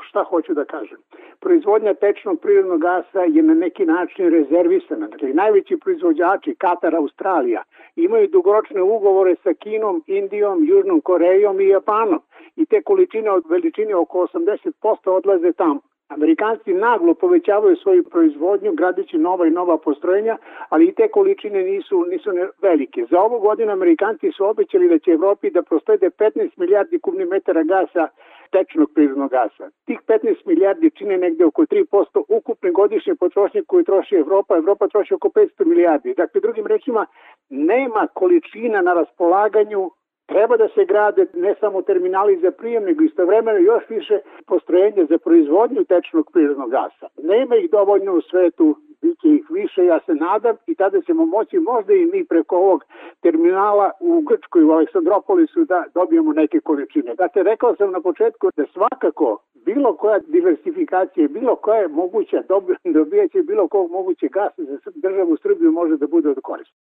šta 0.09 0.23
hoću 0.25 0.55
da 0.55 0.65
kažem. 0.65 0.99
Proizvodnja 1.41 1.95
tečnog 1.95 2.41
prirodnog 2.41 2.81
gasa 2.81 3.21
je 3.21 3.43
na 3.43 3.55
neki 3.55 3.87
način 3.87 4.31
rezervisana. 4.31 5.07
Dakle, 5.09 5.29
najveći 5.29 5.77
proizvođači, 5.77 6.55
Katar, 6.55 6.95
Australija, 6.95 7.63
imaju 7.97 8.29
dugoročne 8.29 8.83
ugovore 8.83 9.35
sa 9.43 9.55
Kinom, 9.55 10.03
Indijom, 10.07 10.65
Južnom 10.65 11.01
Korejom 11.01 11.61
i 11.61 11.69
Japanom. 11.69 12.21
I 12.57 12.67
te 12.67 12.83
količine 12.83 13.31
od 13.31 13.45
veličine 13.49 13.95
oko 13.95 14.27
80% 14.35 15.11
odlaze 15.11 15.53
tamo. 15.53 15.81
Amerikanci 16.09 16.75
naglo 16.75 17.15
povećavaju 17.15 17.77
svoju 17.77 18.05
proizvodnju 18.05 18.73
gradeći 18.73 19.19
nova 19.19 19.47
i 19.47 19.51
nova 19.51 19.79
postrojenja, 19.79 20.37
ali 20.69 20.87
i 20.87 20.93
te 20.93 21.09
količine 21.09 21.63
nisu, 21.63 22.05
nisu 22.11 22.31
velike. 22.63 23.07
Za 23.11 23.21
ovu 23.21 23.41
godinu 23.41 23.73
Amerikanci 23.73 24.33
su 24.33 24.45
obećali 24.45 24.89
da 24.89 24.99
će 24.99 25.11
Evropi 25.11 25.51
da 25.51 25.63
prostede 25.63 26.11
15 26.11 26.49
milijardi 26.57 26.99
kubnih 26.99 27.27
metara 27.29 27.63
gasa 27.63 28.09
tečnog 28.51 28.91
prirodnog 28.95 29.31
gasa. 29.31 29.71
Tih 29.85 29.99
15 30.07 30.47
milijardi 30.47 30.91
čine 30.91 31.19
negde 31.19 31.45
oko 31.45 31.63
3% 31.63 32.23
ukupne 32.29 32.71
godišnje 32.71 33.15
potrošnje 33.15 33.63
koju 33.67 33.85
troši 33.85 34.15
Evropa. 34.15 34.57
Evropa 34.57 34.89
troši 34.89 35.15
oko 35.15 35.29
500 35.29 35.65
milijardi. 35.65 36.15
Dakle, 36.15 36.41
drugim 36.41 36.67
rečima, 36.67 37.07
nema 37.51 38.07
količina 38.15 38.83
na 38.83 38.95
raspolaganju 38.95 39.91
Treba 40.27 40.57
da 40.57 40.69
se 40.69 40.85
grade 40.85 41.27
ne 41.35 41.55
samo 41.61 41.83
terminali 41.83 42.41
za 42.41 42.51
prijem, 42.51 42.85
nego 42.85 43.05
istovremeno 43.05 43.59
još 43.59 43.85
više 43.89 44.19
postrojenja 44.47 45.05
za 45.11 45.19
proizvodnju 45.19 45.85
tečnog 45.85 46.31
prirodnog 46.33 46.71
gasa. 46.71 47.07
Nema 47.23 47.57
ih 47.57 47.71
dovoljno 47.71 48.13
u 48.15 48.21
svetu, 48.21 48.77
biće 49.03 49.29
ih 49.29 49.45
više, 49.51 49.85
ja 49.85 49.99
se 50.07 50.15
nadam, 50.15 50.57
i 50.67 50.75
tada 50.75 51.01
ćemo 51.01 51.27
moći 51.27 51.59
možda 51.59 51.93
i 51.93 52.07
mi 52.07 52.25
preko 52.25 52.57
ovog 52.57 52.85
terminala 53.21 53.91
u 54.01 54.21
Grčkoj, 54.21 54.65
u 54.65 54.71
Aleksandropolisu, 54.71 55.65
da 55.65 55.85
dobijemo 55.95 56.33
neke 56.33 56.61
količine. 56.61 57.15
Dakle, 57.15 57.43
rekao 57.43 57.77
sam 57.77 57.93
na 57.93 58.01
početku 58.01 58.51
da 58.57 58.65
svakako 58.73 59.39
bilo 59.65 59.97
koja 59.97 60.19
diversifikacija, 60.19 61.29
bilo 61.29 61.57
koja 61.57 61.79
je 61.81 61.89
moguća, 61.89 62.43
dobijaće 62.99 63.43
bilo 63.43 63.69
kog 63.69 63.91
moguće 63.91 64.29
gasa 64.29 64.63
za 64.65 64.79
državu 64.95 65.37
Srbiju 65.37 65.73
može 65.73 65.97
da 65.97 66.07
bude 66.07 66.29
od 66.29 66.41
korista. 66.43 66.77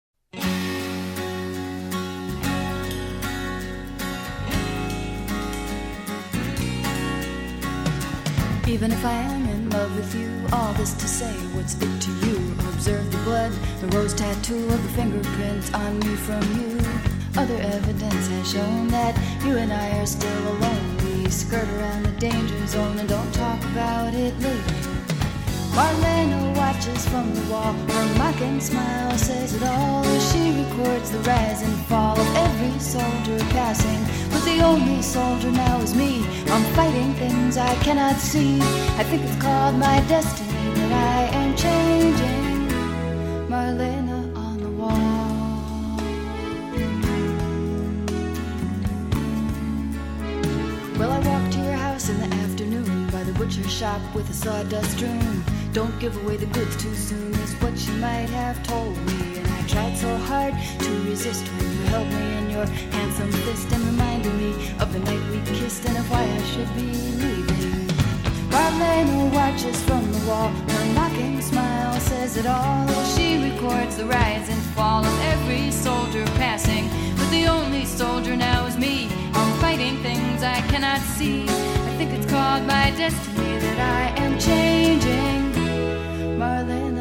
Even 8.68 8.92
if 8.92 9.06
I 9.06 9.10
am 9.10 9.55
love 9.76 9.96
with 9.98 10.16
you, 10.16 10.32
all 10.54 10.74
this 10.74 10.94
to 10.94 11.08
say, 11.08 11.34
what's 11.54 11.74
it 11.76 12.02
to 12.02 12.12
you? 12.26 12.38
Observe 12.74 13.12
the 13.12 13.18
blood, 13.20 13.52
the 13.82 13.88
rose 13.88 14.14
tattoo 14.14 14.64
of 14.70 14.82
the 14.84 14.90
fingerprints 14.90 15.74
on 15.74 16.00
me 16.00 16.16
from 16.16 16.44
you. 16.58 16.80
Other 17.36 17.58
evidence 17.58 18.28
has 18.28 18.52
shown 18.54 18.88
that 18.90 19.14
you 19.44 19.58
and 19.58 19.74
I 19.74 20.00
are 20.00 20.06
still 20.06 20.48
alone. 20.54 20.98
We 21.04 21.30
skirt 21.30 21.68
around 21.78 22.04
the 22.06 22.12
danger 22.12 22.68
zone 22.68 23.00
and 23.00 23.10
don't 23.10 23.34
talk 23.34 23.62
about 23.66 24.14
it 24.14 24.34
later. 24.40 24.95
Marlena 25.76 26.56
watches 26.56 27.06
from 27.10 27.36
the 27.36 27.52
wall. 27.52 27.74
Her 27.74 28.18
mocking 28.18 28.62
smile 28.62 29.18
says 29.18 29.56
it 29.56 29.64
all 29.64 30.06
as 30.06 30.32
she 30.32 30.64
records 30.64 31.12
the 31.12 31.20
rise 31.20 31.64
and 31.64 31.76
fall 31.88 32.18
of 32.18 32.36
every 32.38 32.80
soldier 32.80 33.38
passing. 33.50 34.02
But 34.32 34.46
the 34.46 34.62
only 34.62 35.02
soldier 35.02 35.52
now 35.52 35.82
is 35.82 35.94
me. 35.94 36.26
I'm 36.48 36.64
fighting 36.76 37.14
things 37.16 37.58
I 37.58 37.76
cannot 37.84 38.16
see. 38.16 38.56
I 39.02 39.04
think 39.04 39.24
it's 39.24 39.36
called 39.36 39.76
my 39.76 40.00
destiny 40.08 40.72
that 40.76 40.92
I 40.94 41.36
am 41.42 41.58
changing. 41.58 42.70
Marlena 43.50 44.34
on 44.38 44.58
the 44.58 44.70
wall. 44.70 45.36
Well, 50.98 51.12
I 51.12 51.20
walked 51.28 51.52
to 51.56 51.60
your 51.60 51.74
house 51.74 52.08
in 52.08 52.18
the 52.22 52.34
afternoon 52.34 53.10
by 53.10 53.24
the 53.24 53.34
butcher 53.34 53.68
shop 53.68 54.00
with 54.16 54.30
a 54.30 54.34
sawdust 54.34 54.92
strewn. 54.92 55.44
Don't 55.76 56.00
give 56.00 56.16
away 56.24 56.38
the 56.38 56.46
goods 56.46 56.82
too 56.82 56.96
soon 56.96 57.34
is 57.34 57.52
what 57.56 57.76
you 57.86 57.92
might 57.96 58.30
have 58.30 58.64
told 58.64 58.96
me. 59.08 59.40
And 59.40 59.46
I 59.46 59.68
tried 59.68 59.98
so 59.98 60.16
hard 60.16 60.54
to 60.80 60.90
resist 61.04 61.46
when 61.50 61.70
you 61.70 61.84
held 61.92 62.08
me 62.08 62.38
in 62.38 62.50
your 62.50 62.66
handsome 62.96 63.30
fist 63.44 63.70
and 63.74 63.84
reminded 63.84 64.34
me 64.36 64.52
of 64.80 64.94
the 64.94 65.00
night 65.00 65.20
we 65.30 65.42
kissed 65.42 65.84
and 65.86 65.98
of 65.98 66.10
why 66.10 66.24
I 66.24 66.44
should 66.44 66.74
be 66.76 66.94
leaving. 67.20 67.88
Marlena 68.48 69.34
watches 69.34 69.84
from 69.84 70.10
the 70.14 70.26
wall. 70.26 70.48
Her 70.48 70.94
mocking 70.94 71.42
smile 71.42 72.00
says 72.00 72.38
it 72.38 72.46
all. 72.46 72.88
She 73.14 73.44
records 73.44 73.98
the 73.98 74.06
rise 74.06 74.48
and 74.48 74.62
fall 74.78 75.04
of 75.04 75.20
every 75.24 75.72
soldier 75.72 76.24
passing. 76.40 76.88
But 77.18 77.30
the 77.32 77.48
only 77.48 77.84
soldier 77.84 78.38
now 78.38 78.66
is 78.66 78.78
me. 78.78 79.10
I'm 79.34 79.60
fighting 79.60 79.98
things 79.98 80.42
I 80.42 80.62
cannot 80.72 81.02
see. 81.02 81.44
I 81.44 81.92
think 81.98 82.14
it's 82.14 82.32
called 82.32 82.64
my 82.64 82.92
destiny 82.92 83.60
that 83.60 83.80
I 83.82 84.24
am 84.24 84.40
changing 84.40 85.45
than 86.46 86.95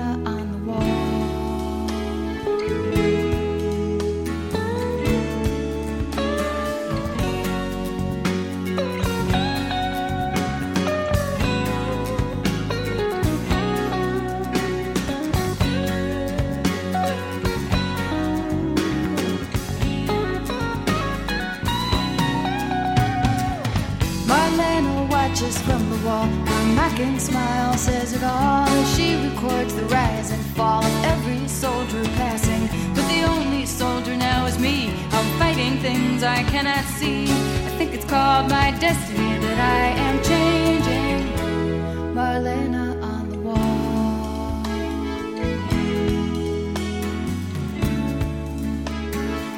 watches 25.34 25.60
from 25.62 25.90
the 25.90 26.06
wall. 26.06 26.26
Her 26.26 26.64
mocking 26.76 27.18
smile 27.18 27.76
says 27.76 28.12
it 28.12 28.22
all 28.22 28.68
she 28.94 29.16
records 29.16 29.74
the 29.74 29.84
rise 29.86 30.30
and 30.30 30.40
fall 30.54 30.84
of 30.84 31.04
every 31.04 31.48
soldier 31.48 32.04
passing. 32.14 32.68
But 32.94 33.04
the 33.08 33.22
only 33.22 33.66
soldier 33.66 34.16
now 34.16 34.46
is 34.46 34.60
me. 34.60 34.92
I'm 35.10 35.38
fighting 35.40 35.78
things 35.78 36.22
I 36.22 36.44
cannot 36.44 36.84
see. 36.84 37.24
I 37.24 37.70
think 37.78 37.94
it's 37.94 38.04
called 38.04 38.48
my 38.48 38.70
destiny 38.78 39.38
that 39.44 39.58
I 39.58 39.86
am 40.06 40.22
changing. 40.22 41.32
Marlena 42.14 43.02
on 43.02 43.28
the 43.28 43.38
wall. 43.38 44.62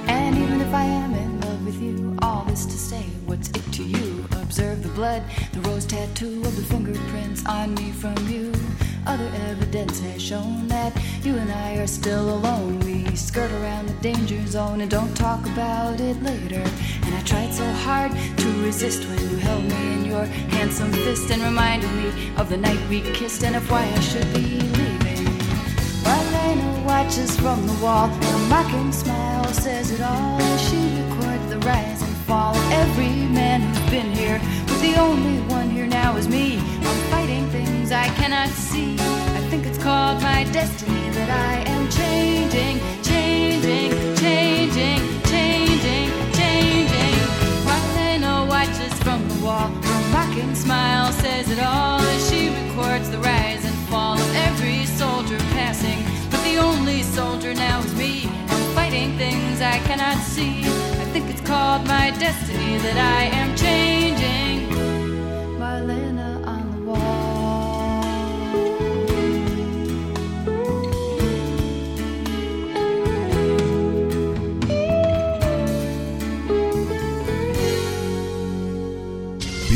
And 0.08 0.38
even 0.38 0.62
if 0.62 0.72
I 0.72 0.84
am 0.84 1.12
in 1.12 1.40
love 1.42 1.64
with 1.66 1.82
you, 1.82 2.16
all 2.22 2.44
this 2.44 2.64
to 2.64 2.78
say, 2.78 3.02
what's 3.26 3.50
it 3.50 3.72
to 3.72 3.82
you? 3.82 4.15
Blood, 4.96 5.22
the 5.52 5.60
rose 5.68 5.84
tattoo 5.84 6.40
of 6.40 6.56
the 6.56 6.62
fingerprints 6.62 7.44
on 7.44 7.74
me 7.74 7.92
from 7.92 8.16
you. 8.28 8.50
Other 9.06 9.30
evidence 9.50 10.00
has 10.00 10.22
shown 10.22 10.68
that 10.68 10.90
you 11.22 11.36
and 11.36 11.52
I 11.52 11.74
are 11.76 11.86
still 11.86 12.30
alone. 12.30 12.80
We 12.80 13.14
skirt 13.14 13.50
around 13.60 13.90
the 13.90 13.94
danger 14.00 14.42
zone 14.46 14.80
and 14.80 14.90
don't 14.90 15.14
talk 15.14 15.44
about 15.44 16.00
it 16.00 16.22
later. 16.22 16.64
And 17.04 17.14
I 17.14 17.20
tried 17.26 17.52
so 17.52 17.70
hard 17.84 18.10
to 18.38 18.62
resist 18.62 19.06
when 19.06 19.18
you 19.18 19.36
held 19.36 19.64
me 19.64 19.92
in 19.92 20.04
your 20.06 20.24
handsome 20.56 20.90
fist 20.92 21.30
and 21.30 21.42
reminded 21.42 21.92
me 21.92 22.32
of 22.38 22.48
the 22.48 22.56
night 22.56 22.80
we 22.88 23.02
kissed 23.02 23.44
and 23.44 23.54
of 23.54 23.70
why 23.70 23.82
I 23.84 24.00
should 24.00 24.32
be 24.32 24.60
leaving. 24.60 25.26
Marlena 26.04 26.86
watches 26.86 27.38
from 27.38 27.66
the 27.66 27.74
wall. 27.84 28.08
Her 28.08 28.38
mocking 28.48 28.92
smile 28.92 29.44
says 29.52 29.90
it 29.90 30.00
all 30.00 30.40
she 30.56 30.78
records 31.02 31.50
the 31.50 31.58
rise 31.66 32.00
and 32.00 32.16
fall 32.26 32.56
of 32.56 32.72
every 32.72 33.10
man 33.28 33.60
who's 33.60 33.90
been 33.90 34.10
here. 34.12 34.40
The 34.86 35.00
only 35.00 35.38
one 35.52 35.68
here 35.68 35.88
now 35.88 36.16
is 36.16 36.28
me. 36.28 36.58
I'm 36.58 37.00
fighting 37.10 37.44
things 37.50 37.90
I 37.90 38.06
cannot 38.20 38.48
see. 38.50 38.94
I 39.38 39.40
think 39.50 39.66
it's 39.66 39.82
called 39.82 40.22
my 40.22 40.44
destiny 40.52 41.10
that 41.10 41.28
I 41.28 41.54
am 41.74 41.90
changing, 41.90 42.78
changing, 43.02 43.90
changing, 44.14 45.00
changing, 45.32 46.08
changing. 46.38 47.16
Marlena 47.66 48.46
watches 48.48 48.94
from 49.02 49.26
the 49.28 49.44
wall. 49.44 49.68
Her 49.88 50.02
mocking 50.14 50.54
smile 50.54 51.10
says 51.10 51.50
it 51.50 51.58
all 51.58 52.00
as 52.00 52.30
she 52.30 52.50
records 52.50 53.10
the 53.10 53.18
rise 53.18 53.64
and 53.64 53.76
fall 53.90 54.14
of 54.14 54.34
every 54.48 54.86
soldier 54.86 55.38
passing. 55.58 56.00
But 56.30 56.44
the 56.44 56.58
only 56.58 57.02
soldier 57.02 57.54
now 57.54 57.80
is 57.80 57.92
me. 57.96 58.30
I'm 58.52 58.64
fighting 58.76 59.18
things 59.18 59.60
I 59.60 59.78
cannot 59.88 60.18
see. 60.18 60.60
I 61.02 61.06
think 61.12 61.28
it's 61.28 61.40
called 61.40 61.84
my 61.88 62.12
destiny 62.20 62.78
that 62.78 62.96
I 62.96 63.22
am 63.40 63.56
changing. 63.56 64.05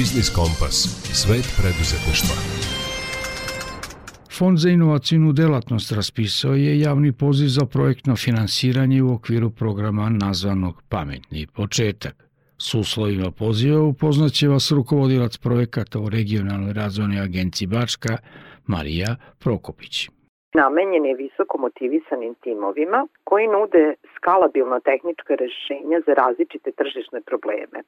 Biznis 0.00 0.30
Kompas. 0.38 0.76
Svet 1.20 1.46
preduzetništva. 1.60 2.36
Fond 4.36 4.56
za 4.62 4.68
inovacijnu 4.70 5.28
delatnost 5.32 5.88
raspisao 5.98 6.54
je 6.66 6.80
javni 6.86 7.10
poziv 7.22 7.48
za 7.58 7.64
projektno 7.74 8.14
finansiranje 8.26 9.02
u 9.02 9.12
okviru 9.16 9.48
programa 9.60 10.06
nazvanog 10.24 10.74
Pametni 10.92 11.42
početak. 11.56 12.14
S 12.66 12.68
uslovima 12.74 13.30
poziva 13.42 13.80
upoznaće 13.92 14.48
vas 14.48 14.66
rukovodilac 14.78 15.34
projekata 15.46 15.96
u 15.98 16.08
regionalnoj 16.18 16.72
razvojnoj 16.82 17.20
agenciji 17.28 17.68
Bačka, 17.74 18.14
Marija 18.72 19.10
Prokopić. 19.42 19.94
Namenjen 20.54 21.04
je 21.06 21.20
visoko 21.24 21.58
motivisanim 21.58 22.34
timovima 22.44 23.00
koji 23.24 23.46
nude 23.56 23.84
skalabilno 24.16 24.80
tehnička 24.88 25.32
rešenja 25.42 25.98
za 26.06 26.12
različite 26.22 26.70
tržišne 26.80 27.20
probleme. 27.30 27.78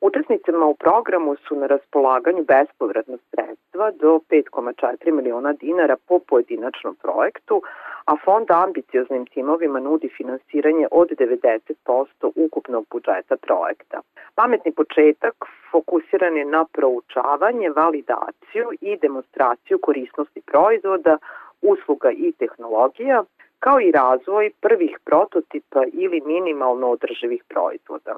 Učesnicima 0.00 0.66
u 0.66 0.74
programu 0.74 1.36
su 1.36 1.56
na 1.56 1.66
raspolaganju 1.66 2.44
bespovratna 2.44 3.16
sredstva 3.30 3.90
do 3.90 4.20
5,4 4.30 5.12
miliona 5.12 5.52
dinara 5.52 5.96
po 6.08 6.18
pojedinačnom 6.18 6.94
projektu, 6.94 7.62
a 8.04 8.16
fond 8.24 8.50
ambicioznim 8.50 9.26
timovima 9.26 9.80
nudi 9.80 10.08
finansiranje 10.16 10.86
od 10.90 11.08
90% 11.08 12.30
ukupnog 12.36 12.86
budžeta 12.90 13.36
projekta. 13.36 14.00
Pametni 14.34 14.72
početak 14.72 15.34
fokusiran 15.70 16.36
je 16.36 16.44
na 16.44 16.64
proučavanje, 16.72 17.70
validaciju 17.70 18.66
i 18.80 18.96
demonstraciju 18.96 19.78
korisnosti 19.82 20.40
proizvoda, 20.46 21.18
usluga 21.62 22.10
i 22.10 22.32
tehnologija, 22.32 23.24
kao 23.58 23.80
i 23.80 23.92
razvoj 23.92 24.50
prvih 24.60 24.98
prototipa 25.04 25.82
ili 25.92 26.20
minimalno 26.20 26.86
održivih 26.86 27.44
proizvoda. 27.48 28.16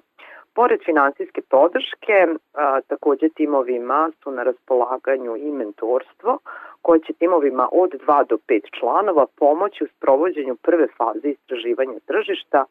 Pored 0.55 0.81
finansijske 0.85 1.41
podrške, 1.51 2.27
a, 2.55 2.81
takođe 2.81 3.29
timovima 3.29 4.11
su 4.23 4.31
na 4.31 4.43
raspolaganju 4.43 5.37
i 5.37 5.51
mentorstvo, 5.53 6.39
koje 6.83 7.01
će 7.01 7.13
timovima 7.13 7.69
od 7.73 7.91
2 8.07 8.27
do 8.29 8.37
5 8.49 8.61
članova 8.79 9.27
pomoći 9.37 9.85
u 9.85 9.89
sprovođenju 9.97 10.57
prve 10.63 10.87
faze 10.97 11.29
istraživanja 11.29 11.99
tržišta, 12.07 12.65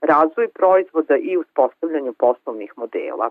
razvoj 0.00 0.48
proizvoda 0.48 1.16
i 1.16 1.36
uspostavljanju 1.36 2.12
poslovnih 2.12 2.72
modela. 2.76 3.30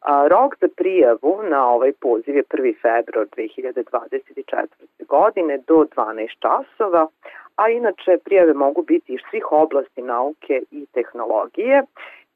A, 0.00 0.28
rok 0.28 0.54
za 0.60 0.68
prijavu 0.76 1.42
na 1.50 1.68
ovaj 1.68 1.92
poziv 1.92 2.36
je 2.36 2.42
1. 2.42 2.74
februar 2.82 3.26
2024. 3.36 4.66
godine 5.08 5.58
do 5.66 5.74
12 5.96 6.28
časova, 6.38 7.08
a 7.56 7.68
inače 7.68 8.18
prijave 8.24 8.54
mogu 8.54 8.82
biti 8.82 9.12
iz 9.12 9.20
svih 9.30 9.52
oblasti 9.52 10.02
nauke 10.02 10.62
i 10.70 10.86
tehnologije 10.86 11.82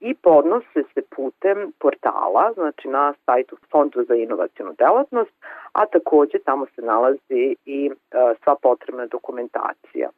i 0.01 0.15
podnose 0.15 0.83
se 0.95 1.03
putem 1.17 1.73
portala, 1.79 2.53
znači 2.55 2.89
na 2.89 3.15
sajtu 3.25 3.57
Fondu 3.71 4.05
za 4.09 4.15
inovacijnu 4.15 4.73
delatnost, 4.79 5.31
a 5.73 5.87
takođe 5.87 6.39
tamo 6.39 6.67
se 6.75 6.83
nalazi 6.83 7.57
i 7.65 7.91
e, 7.91 8.35
sva 8.45 8.55
potrebna 8.63 9.07
dokumentacija. 9.07 10.09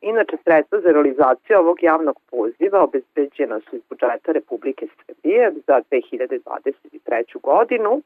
Inače, 0.00 0.36
sredstva 0.44 0.80
za 0.80 0.90
realizaciju 0.92 1.58
ovog 1.58 1.82
javnog 1.82 2.20
poziva 2.30 2.82
obezbeđena 2.82 3.60
su 3.60 3.76
iz 3.76 3.82
budžeta 3.88 4.32
Republike 4.32 4.86
Srbije 4.96 5.52
za 5.66 5.80
2023. 5.90 7.40
godinu, 7.42 8.02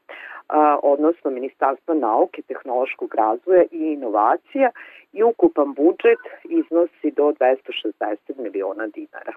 a, 0.47 0.79
odnosno 0.83 1.31
Ministarstva 1.31 1.93
nauke, 1.93 2.41
tehnološkog 2.41 3.15
razvoja 3.15 3.63
i 3.71 3.93
inovacija 3.93 4.69
i 5.13 5.23
ukupan 5.23 5.73
budžet 5.73 6.23
iznosi 6.43 7.11
do 7.11 7.23
260 7.23 8.17
miliona 8.37 8.87
dinara. 8.87 9.33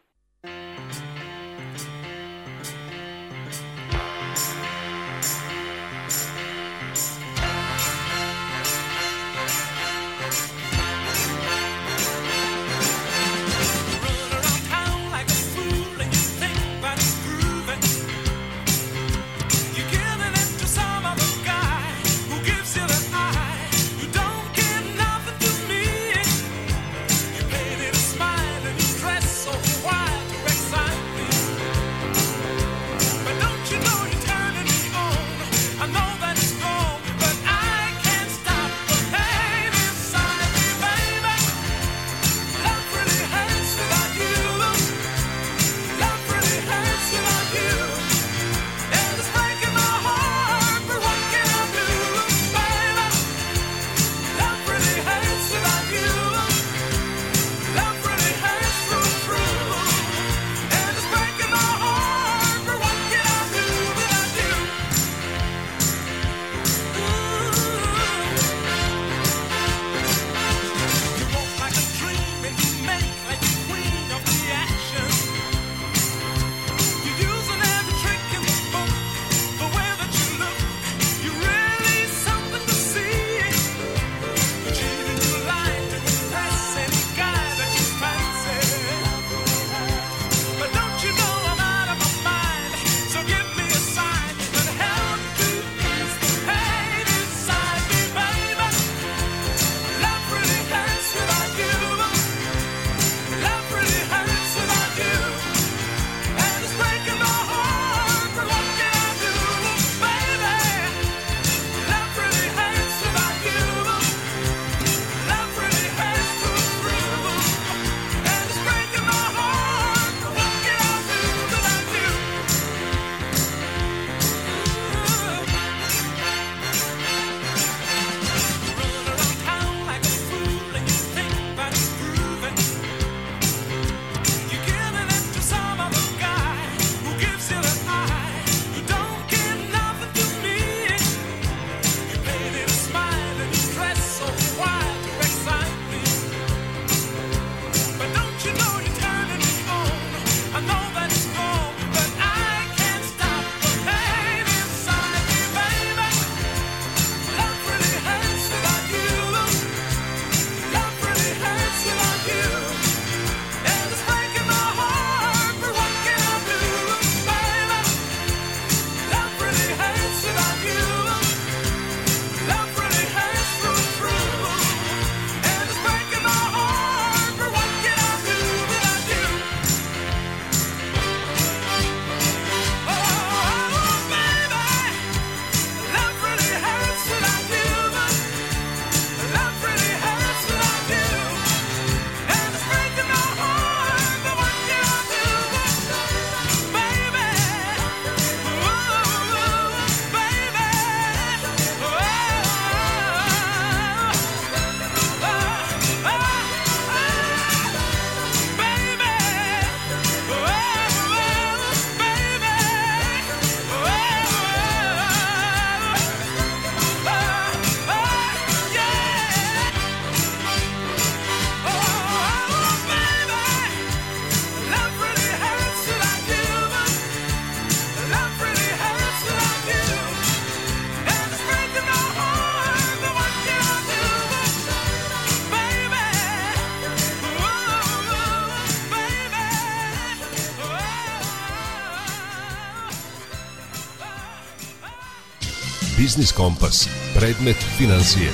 Biznis 246.04 246.32
Kompas. 246.32 246.88
Predmet 247.14 247.56
financije. 247.78 248.28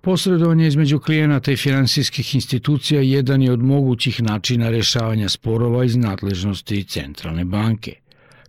Posredovanje 0.00 0.66
između 0.66 0.98
klijenata 0.98 1.52
i 1.52 1.56
finansijskih 1.56 2.34
institucija 2.34 3.00
jedan 3.00 3.42
je 3.42 3.52
od 3.52 3.62
mogućih 3.62 4.22
načina 4.22 4.70
rešavanja 4.70 5.28
sporova 5.28 5.84
iz 5.84 5.96
nadležnosti 5.96 6.84
centralne 6.84 7.44
banke. 7.44 7.94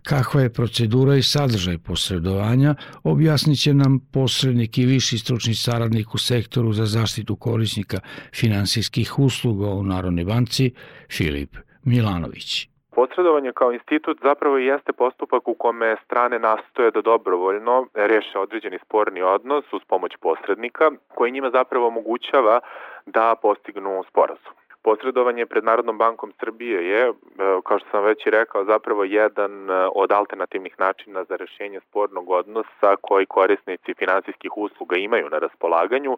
Kakva 0.02 0.42
je 0.42 0.52
procedura 0.52 1.16
i 1.16 1.22
sadržaj 1.22 1.78
posredovanja, 1.78 2.74
objasnit 3.02 3.60
će 3.60 3.74
nam 3.74 3.98
posrednik 3.98 4.78
i 4.78 4.86
viši 4.86 5.18
stručni 5.18 5.54
saradnik 5.54 6.14
u 6.14 6.18
sektoru 6.18 6.72
za 6.72 6.86
zaštitu 6.86 7.36
korisnika 7.36 8.00
finansijskih 8.34 9.18
usluga 9.18 9.66
u 9.68 9.82
Narodnoj 9.82 10.24
banci, 10.24 10.70
Filip 11.10 11.56
Milanović. 11.84 12.71
Posredovanje 12.94 13.52
kao 13.52 13.72
institut 13.72 14.18
zapravo 14.22 14.58
jeste 14.58 14.92
postupak 14.92 15.48
u 15.48 15.54
kome 15.54 15.96
strane 16.04 16.38
nastoje 16.38 16.90
da 16.90 17.02
dobrovoljno 17.02 17.86
reše 17.94 18.38
određeni 18.38 18.78
sporni 18.84 19.22
odnos 19.22 19.72
uz 19.72 19.82
pomoć 19.88 20.16
posrednika 20.16 20.90
koji 21.14 21.32
njima 21.32 21.50
zapravo 21.50 21.86
omogućava 21.86 22.60
da 23.06 23.34
postignu 23.42 24.04
sporazum. 24.08 24.61
Posredovanje 24.84 25.46
pred 25.46 25.64
Narodnom 25.64 25.98
bankom 25.98 26.32
Srbije 26.40 26.88
je, 26.88 27.02
e, 27.08 27.12
kao 27.64 27.78
što 27.78 27.88
sam 27.90 28.04
već 28.04 28.26
i 28.26 28.30
rekao, 28.30 28.64
zapravo 28.64 29.04
jedan 29.04 29.70
e, 29.70 29.74
od 29.94 30.12
alternativnih 30.12 30.74
načina 30.78 31.24
za 31.24 31.36
rešenje 31.36 31.80
spornog 31.80 32.30
odnosa 32.30 32.96
koji 33.00 33.26
korisnici 33.26 33.94
finansijskih 33.94 34.56
usluga 34.56 34.96
imaju 34.96 35.28
na 35.30 35.38
raspolaganju 35.38 36.16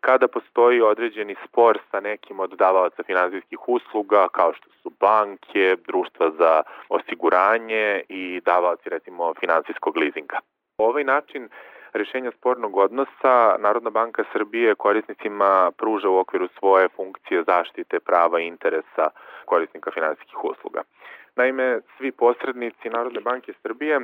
kada 0.00 0.28
postoji 0.28 0.80
određeni 0.80 1.36
spor 1.44 1.78
sa 1.90 2.00
nekim 2.00 2.40
od 2.40 2.50
davalaca 2.50 3.02
finansijskih 3.02 3.68
usluga 3.68 4.28
kao 4.28 4.52
što 4.52 4.68
su 4.82 4.90
banke, 5.00 5.76
društva 5.86 6.30
za 6.38 6.62
osiguranje 6.88 8.02
i 8.08 8.40
davalci 8.44 8.88
recimo 8.88 9.34
finansijskog 9.40 9.96
lizinga. 9.96 10.38
Ovaj 10.78 11.04
način 11.04 11.48
rešenja 11.92 12.30
spornog 12.38 12.76
odnosa 12.76 13.56
Narodna 13.58 13.90
banka 13.90 14.24
Srbije 14.32 14.74
korisnicima 14.74 15.70
pruža 15.78 16.08
u 16.08 16.18
okviru 16.18 16.48
svoje 16.58 16.88
funkcije 16.88 17.44
zaštite 17.46 18.00
prava 18.00 18.40
i 18.40 18.46
interesa 18.46 19.10
korisnika 19.44 19.90
finansijskih 19.90 20.44
usluga. 20.44 20.82
Naime, 21.36 21.80
svi 21.96 22.12
posrednici 22.12 22.88
Narodne 22.88 23.20
banke 23.20 23.52
Srbije 23.62 24.00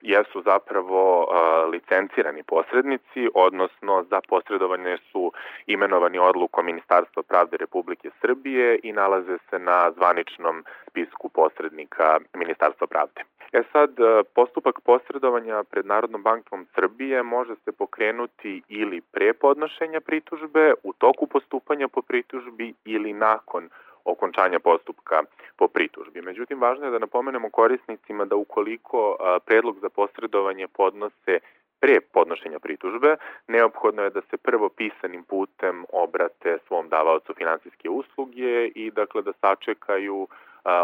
jesu 0.00 0.42
zapravo 0.42 1.26
licencirani 1.72 2.42
posrednici, 2.42 3.28
odnosno 3.34 4.04
za 4.10 4.20
posredovanje 4.28 4.96
su 5.12 5.32
imenovani 5.66 6.18
odlukom 6.18 6.66
Ministarstva 6.66 7.22
pravde 7.22 7.56
Republike 7.56 8.10
Srbije 8.20 8.78
i 8.82 8.92
nalaze 8.92 9.38
se 9.50 9.58
na 9.58 9.90
zvaničnom 9.96 10.64
spisku 10.88 11.28
posrednika 11.28 12.18
Ministarstva 12.34 12.86
pravde. 12.86 13.24
E 13.52 13.62
sad, 13.72 13.90
postupak 14.34 14.80
posredovanja 14.80 15.64
pred 15.70 15.86
Narodnom 15.86 16.22
bankom 16.22 16.66
Srbije 16.74 17.22
može 17.22 17.54
se 17.64 17.72
pokrenuti 17.72 18.62
ili 18.68 19.00
pre 19.00 19.32
podnošenja 19.32 20.00
pritužbe, 20.00 20.74
u 20.82 20.92
toku 20.92 21.26
postupanja 21.26 21.88
po 21.88 22.02
pritužbi 22.02 22.74
ili 22.84 23.12
nakon 23.12 23.68
okončanja 24.10 24.58
postupka 24.58 25.22
po 25.56 25.68
pritužbi. 25.68 26.22
Međutim, 26.22 26.60
važno 26.60 26.86
je 26.86 26.90
da 26.90 26.98
napomenemo 26.98 27.50
korisnicima 27.50 28.24
da 28.24 28.36
ukoliko 28.36 29.16
predlog 29.46 29.78
za 29.80 29.88
posredovanje 29.88 30.68
podnose 30.68 31.40
pre 31.80 32.00
podnošenja 32.00 32.58
pritužbe, 32.58 33.16
neophodno 33.48 34.02
je 34.02 34.10
da 34.10 34.20
se 34.30 34.36
prvo 34.36 34.68
pisanim 34.68 35.24
putem 35.24 35.84
obrate 35.92 36.58
svom 36.66 36.88
davaocu 36.88 37.34
finansijske 37.34 37.90
usluge 37.90 38.66
i 38.66 38.90
dakle 38.90 39.22
da 39.22 39.32
sačekaju 39.32 40.28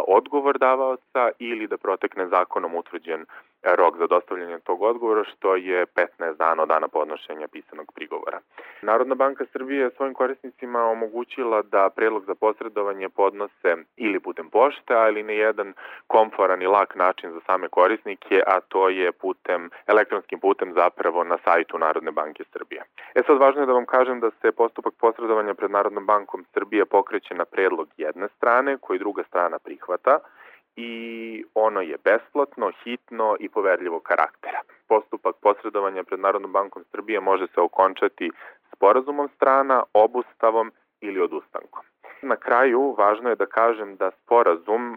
odgovor 0.09 0.59
davaoca 0.59 1.31
ili 1.39 1.67
da 1.67 1.77
protekne 1.77 2.29
zakonom 2.29 2.75
utvrđen 2.75 3.27
rok 3.75 3.99
za 3.99 4.07
dostavljanje 4.07 4.59
tog 4.59 4.83
odgovora, 4.83 5.25
što 5.25 5.57
je 5.57 5.87
15 5.87 6.37
dana 6.37 6.63
od 6.63 6.69
dana 6.69 6.89
podnošenja 6.89 7.49
pisanog 7.49 7.93
prigovora. 7.95 8.41
Narodna 8.83 9.15
banka 9.15 9.45
Srbije 9.53 9.81
je 9.81 9.91
svojim 9.97 10.15
korisnicima 10.15 10.85
omogućila 10.85 11.63
da 11.63 11.91
predlog 11.91 12.25
za 12.25 12.35
posredovanje 12.35 13.09
podnose 13.09 13.77
ili 13.97 14.21
putem 14.21 14.51
pošte, 14.51 14.95
ali 14.95 15.23
na 15.23 15.33
jedan 15.33 15.75
komforan 16.07 16.63
i 16.63 16.67
lak 16.67 16.97
način 16.97 17.33
za 17.33 17.41
same 17.47 17.69
korisnike, 17.69 18.43
a 18.47 18.61
to 18.61 18.89
je 18.89 19.13
putem, 19.13 19.71
elektronskim 19.87 20.41
putem 20.41 20.73
zapravo 20.73 21.25
na 21.25 21.39
sajtu 21.45 21.79
Narodne 21.79 22.11
banke 22.11 22.45
Srbije. 22.53 22.83
E 23.15 23.23
sad 23.27 23.39
važno 23.39 23.61
je 23.61 23.67
da 23.67 23.73
vam 23.73 23.87
kažem 23.87 24.21
da 24.21 24.31
se 24.31 24.53
postupak 24.53 24.95
posredovanja 25.01 25.55
pred 25.55 25.71
Narodnom 25.71 26.07
bankom 26.07 26.45
Srbije 26.55 26.85
pokreće 26.85 27.35
na 27.35 27.45
predlog 27.45 27.89
jedne 27.97 28.29
strane, 28.37 28.77
koji 28.81 28.99
druga 28.99 29.23
strana 29.29 29.59
prihvata, 29.59 30.19
i 30.77 31.45
ono 31.55 31.81
je 31.81 31.97
besplatno, 32.05 32.71
hitno 32.85 33.37
i 33.41 33.49
poverljivog 33.49 34.03
karaktera. 34.03 34.61
Postupak 34.89 35.37
posredovanja 35.43 36.05
pred 36.05 36.21
Narodnom 36.21 36.53
bankom 36.53 36.85
Srbije 36.91 37.21
može 37.21 37.47
se 37.55 37.61
okončati 37.61 38.31
sporazumom 38.73 39.29
strana, 39.37 39.83
obustavom 39.93 40.73
ili 41.01 41.21
odustankom. 41.21 41.83
Na 42.23 42.37
kraju, 42.37 42.95
važno 42.99 43.31
je 43.31 43.37
da 43.37 43.47
kažem 43.47 43.97
da 43.97 44.11
sporazum 44.11 44.97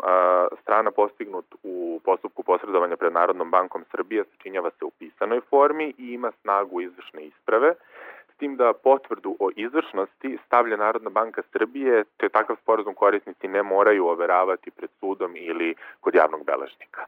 strana 0.62 0.92
postignut 0.92 1.46
u 1.64 2.02
postupku 2.06 2.44
posredovanja 2.44 2.98
pred 2.98 3.14
Narodnom 3.14 3.52
bankom 3.52 3.86
Srbije 3.92 4.24
sačinjava 4.24 4.70
se 4.70 4.86
u 4.86 4.92
pisanoj 5.00 5.42
formi 5.50 5.94
i 5.98 6.14
ima 6.14 6.32
snagu 6.42 6.82
izvršne 6.82 7.26
isprave, 7.26 7.74
tim 8.40 8.56
da 8.56 8.74
potvrdu 8.84 9.36
o 9.40 9.50
izvršnosti 9.56 10.38
stavlja 10.46 10.78
Narodna 10.78 11.10
banka 11.10 11.42
Srbije, 11.52 12.04
te 12.18 12.30
takav 12.30 12.56
sporazum 12.64 12.94
korisnici 12.94 13.48
ne 13.48 13.64
moraju 13.64 14.08
overavati 14.08 14.72
pred 14.72 14.90
sudom 15.00 15.36
ili 15.36 15.76
kod 16.00 16.16
javnog 16.16 16.46
beležnika. 16.46 17.02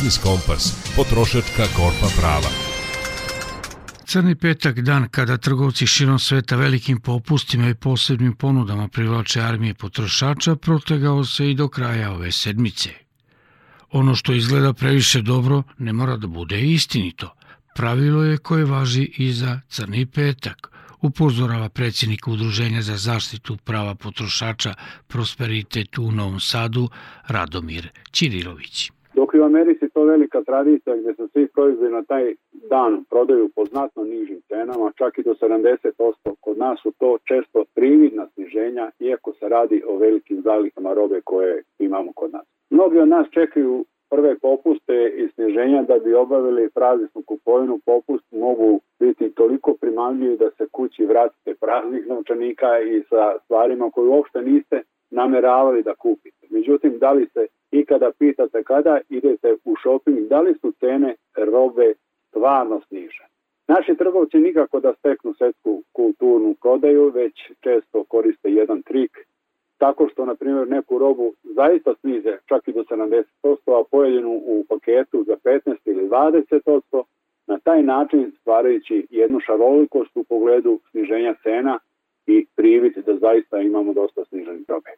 Biznis 0.00 0.18
Kompas, 0.18 0.72
potrošačka 0.96 1.64
korpa 1.76 2.08
prava. 2.16 2.48
Crni 4.06 4.34
petak, 4.34 4.80
dan 4.80 5.08
kada 5.08 5.36
trgovci 5.36 5.86
širom 5.86 6.18
sveta 6.18 6.56
velikim 6.56 7.00
popustima 7.00 7.68
i 7.68 7.74
posebnim 7.74 8.32
ponudama 8.36 8.88
privlače 8.88 9.40
armije 9.40 9.74
potrošača, 9.74 10.56
protegao 10.56 11.24
se 11.24 11.50
i 11.50 11.54
do 11.54 11.68
kraja 11.68 12.12
ove 12.12 12.32
sedmice. 12.32 12.90
Ono 13.90 14.14
što 14.14 14.32
izgleda 14.32 14.72
previše 14.72 15.22
dobro 15.22 15.62
ne 15.78 15.92
mora 15.92 16.16
da 16.16 16.26
bude 16.26 16.60
istinito. 16.60 17.34
Pravilo 17.74 18.22
je 18.24 18.38
koje 18.38 18.64
važi 18.64 19.04
i 19.18 19.32
za 19.32 19.60
crni 19.68 20.06
petak– 20.06 20.70
upozorava 21.00 21.68
predsjednik 21.68 22.28
Udruženja 22.28 22.82
za 22.82 22.96
zaštitu 22.96 23.56
prava 23.56 23.94
potrošača 23.94 24.74
Prosperitet 25.08 25.98
u 25.98 26.12
Novom 26.12 26.40
Sadu 26.40 26.88
Radomir 27.26 27.88
Ćirilović. 28.12 28.90
Dok 29.14 29.34
u 29.34 29.42
Americi 29.42 29.88
to 29.88 30.04
velika 30.04 30.42
tradicija 30.42 30.96
gde 30.96 31.14
se 31.14 31.28
svi 31.32 31.46
proizvodi 31.46 31.92
na 31.92 32.02
taj 32.02 32.34
dan 32.52 33.04
prodaju 33.10 33.48
po 33.56 33.64
znatno 33.64 34.04
nižim 34.04 34.40
cenama, 34.48 34.92
čak 34.98 35.18
i 35.18 35.22
do 35.22 35.34
70%, 35.34 36.34
kod 36.40 36.58
nas 36.58 36.80
su 36.82 36.92
to 36.98 37.18
često 37.24 37.64
prividna 37.74 38.26
sniženja, 38.34 38.90
iako 38.98 39.32
se 39.32 39.48
radi 39.48 39.82
o 39.88 39.96
velikim 39.96 40.42
zalihama 40.42 40.94
robe 40.94 41.20
koje 41.24 41.62
imamo 41.78 42.12
kod 42.12 42.32
nas. 42.32 42.46
Mnogi 42.70 42.98
od 42.98 43.08
nas 43.08 43.26
čekaju 43.30 43.84
prve 44.10 44.38
popuste 44.38 45.12
i 45.16 45.28
sniženja 45.34 45.82
da 45.82 45.98
bi 45.98 46.14
obavili 46.14 46.70
prazničnu 46.70 47.22
kupovinu, 47.22 47.78
popust 47.86 48.32
mogu 48.32 48.80
biti 49.00 49.30
toliko 49.30 49.74
primamljivi 49.80 50.36
da 50.36 50.50
se 50.50 50.66
kući 50.72 51.04
vratite 51.04 51.54
praznih 51.60 52.06
novčanika 52.06 52.80
i 52.80 53.02
sa 53.08 53.38
stvarima 53.44 53.90
koje 53.90 54.08
uopšte 54.08 54.42
niste 54.42 54.82
nameravali 55.10 55.82
da 55.82 55.94
kupite. 55.94 56.46
Međutim, 56.50 56.98
da 56.98 57.12
li 57.12 57.26
se 57.34 57.46
ikada 57.70 58.10
pitate 58.18 58.62
kada 58.62 59.00
idete 59.08 59.56
u 59.64 59.74
shopping, 59.82 60.28
da 60.28 60.40
li 60.40 60.54
su 60.60 60.72
cene 60.80 61.14
robe 61.36 61.94
stvarno 62.28 62.80
snižene? 62.88 63.28
Naši 63.68 63.94
trgovci 63.94 64.36
nikako 64.36 64.80
da 64.80 64.94
steknu 64.98 65.34
svetsku 65.34 65.82
kulturnu 65.92 66.54
prodaju, 66.62 67.10
već 67.10 67.34
često 67.60 68.04
koriste 68.04 68.50
jedan 68.50 68.82
trik 68.82 69.18
tako 69.80 70.08
što, 70.12 70.26
na 70.26 70.34
primjer, 70.34 70.68
neku 70.68 70.98
robu 70.98 71.34
zaista 71.42 71.94
snize 72.00 72.38
čak 72.46 72.68
i 72.68 72.72
do 72.72 72.84
70%, 72.90 73.24
a 73.80 73.84
pojedinu 73.90 74.30
u 74.30 74.64
paketu 74.68 75.24
za 75.26 75.36
15 75.44 75.76
ili 75.84 76.08
20%, 76.08 77.02
na 77.46 77.58
taj 77.58 77.82
način 77.82 78.32
stvarajući 78.40 79.06
jednu 79.10 79.40
šarolikost 79.40 80.16
u 80.16 80.24
pogledu 80.24 80.80
sniženja 80.90 81.34
cena 81.42 81.78
i 82.26 82.46
privid 82.56 82.92
da 83.06 83.16
zaista 83.16 83.60
imamo 83.60 83.92
dosta 83.92 84.24
sniženih 84.24 84.64
robe. 84.68 84.90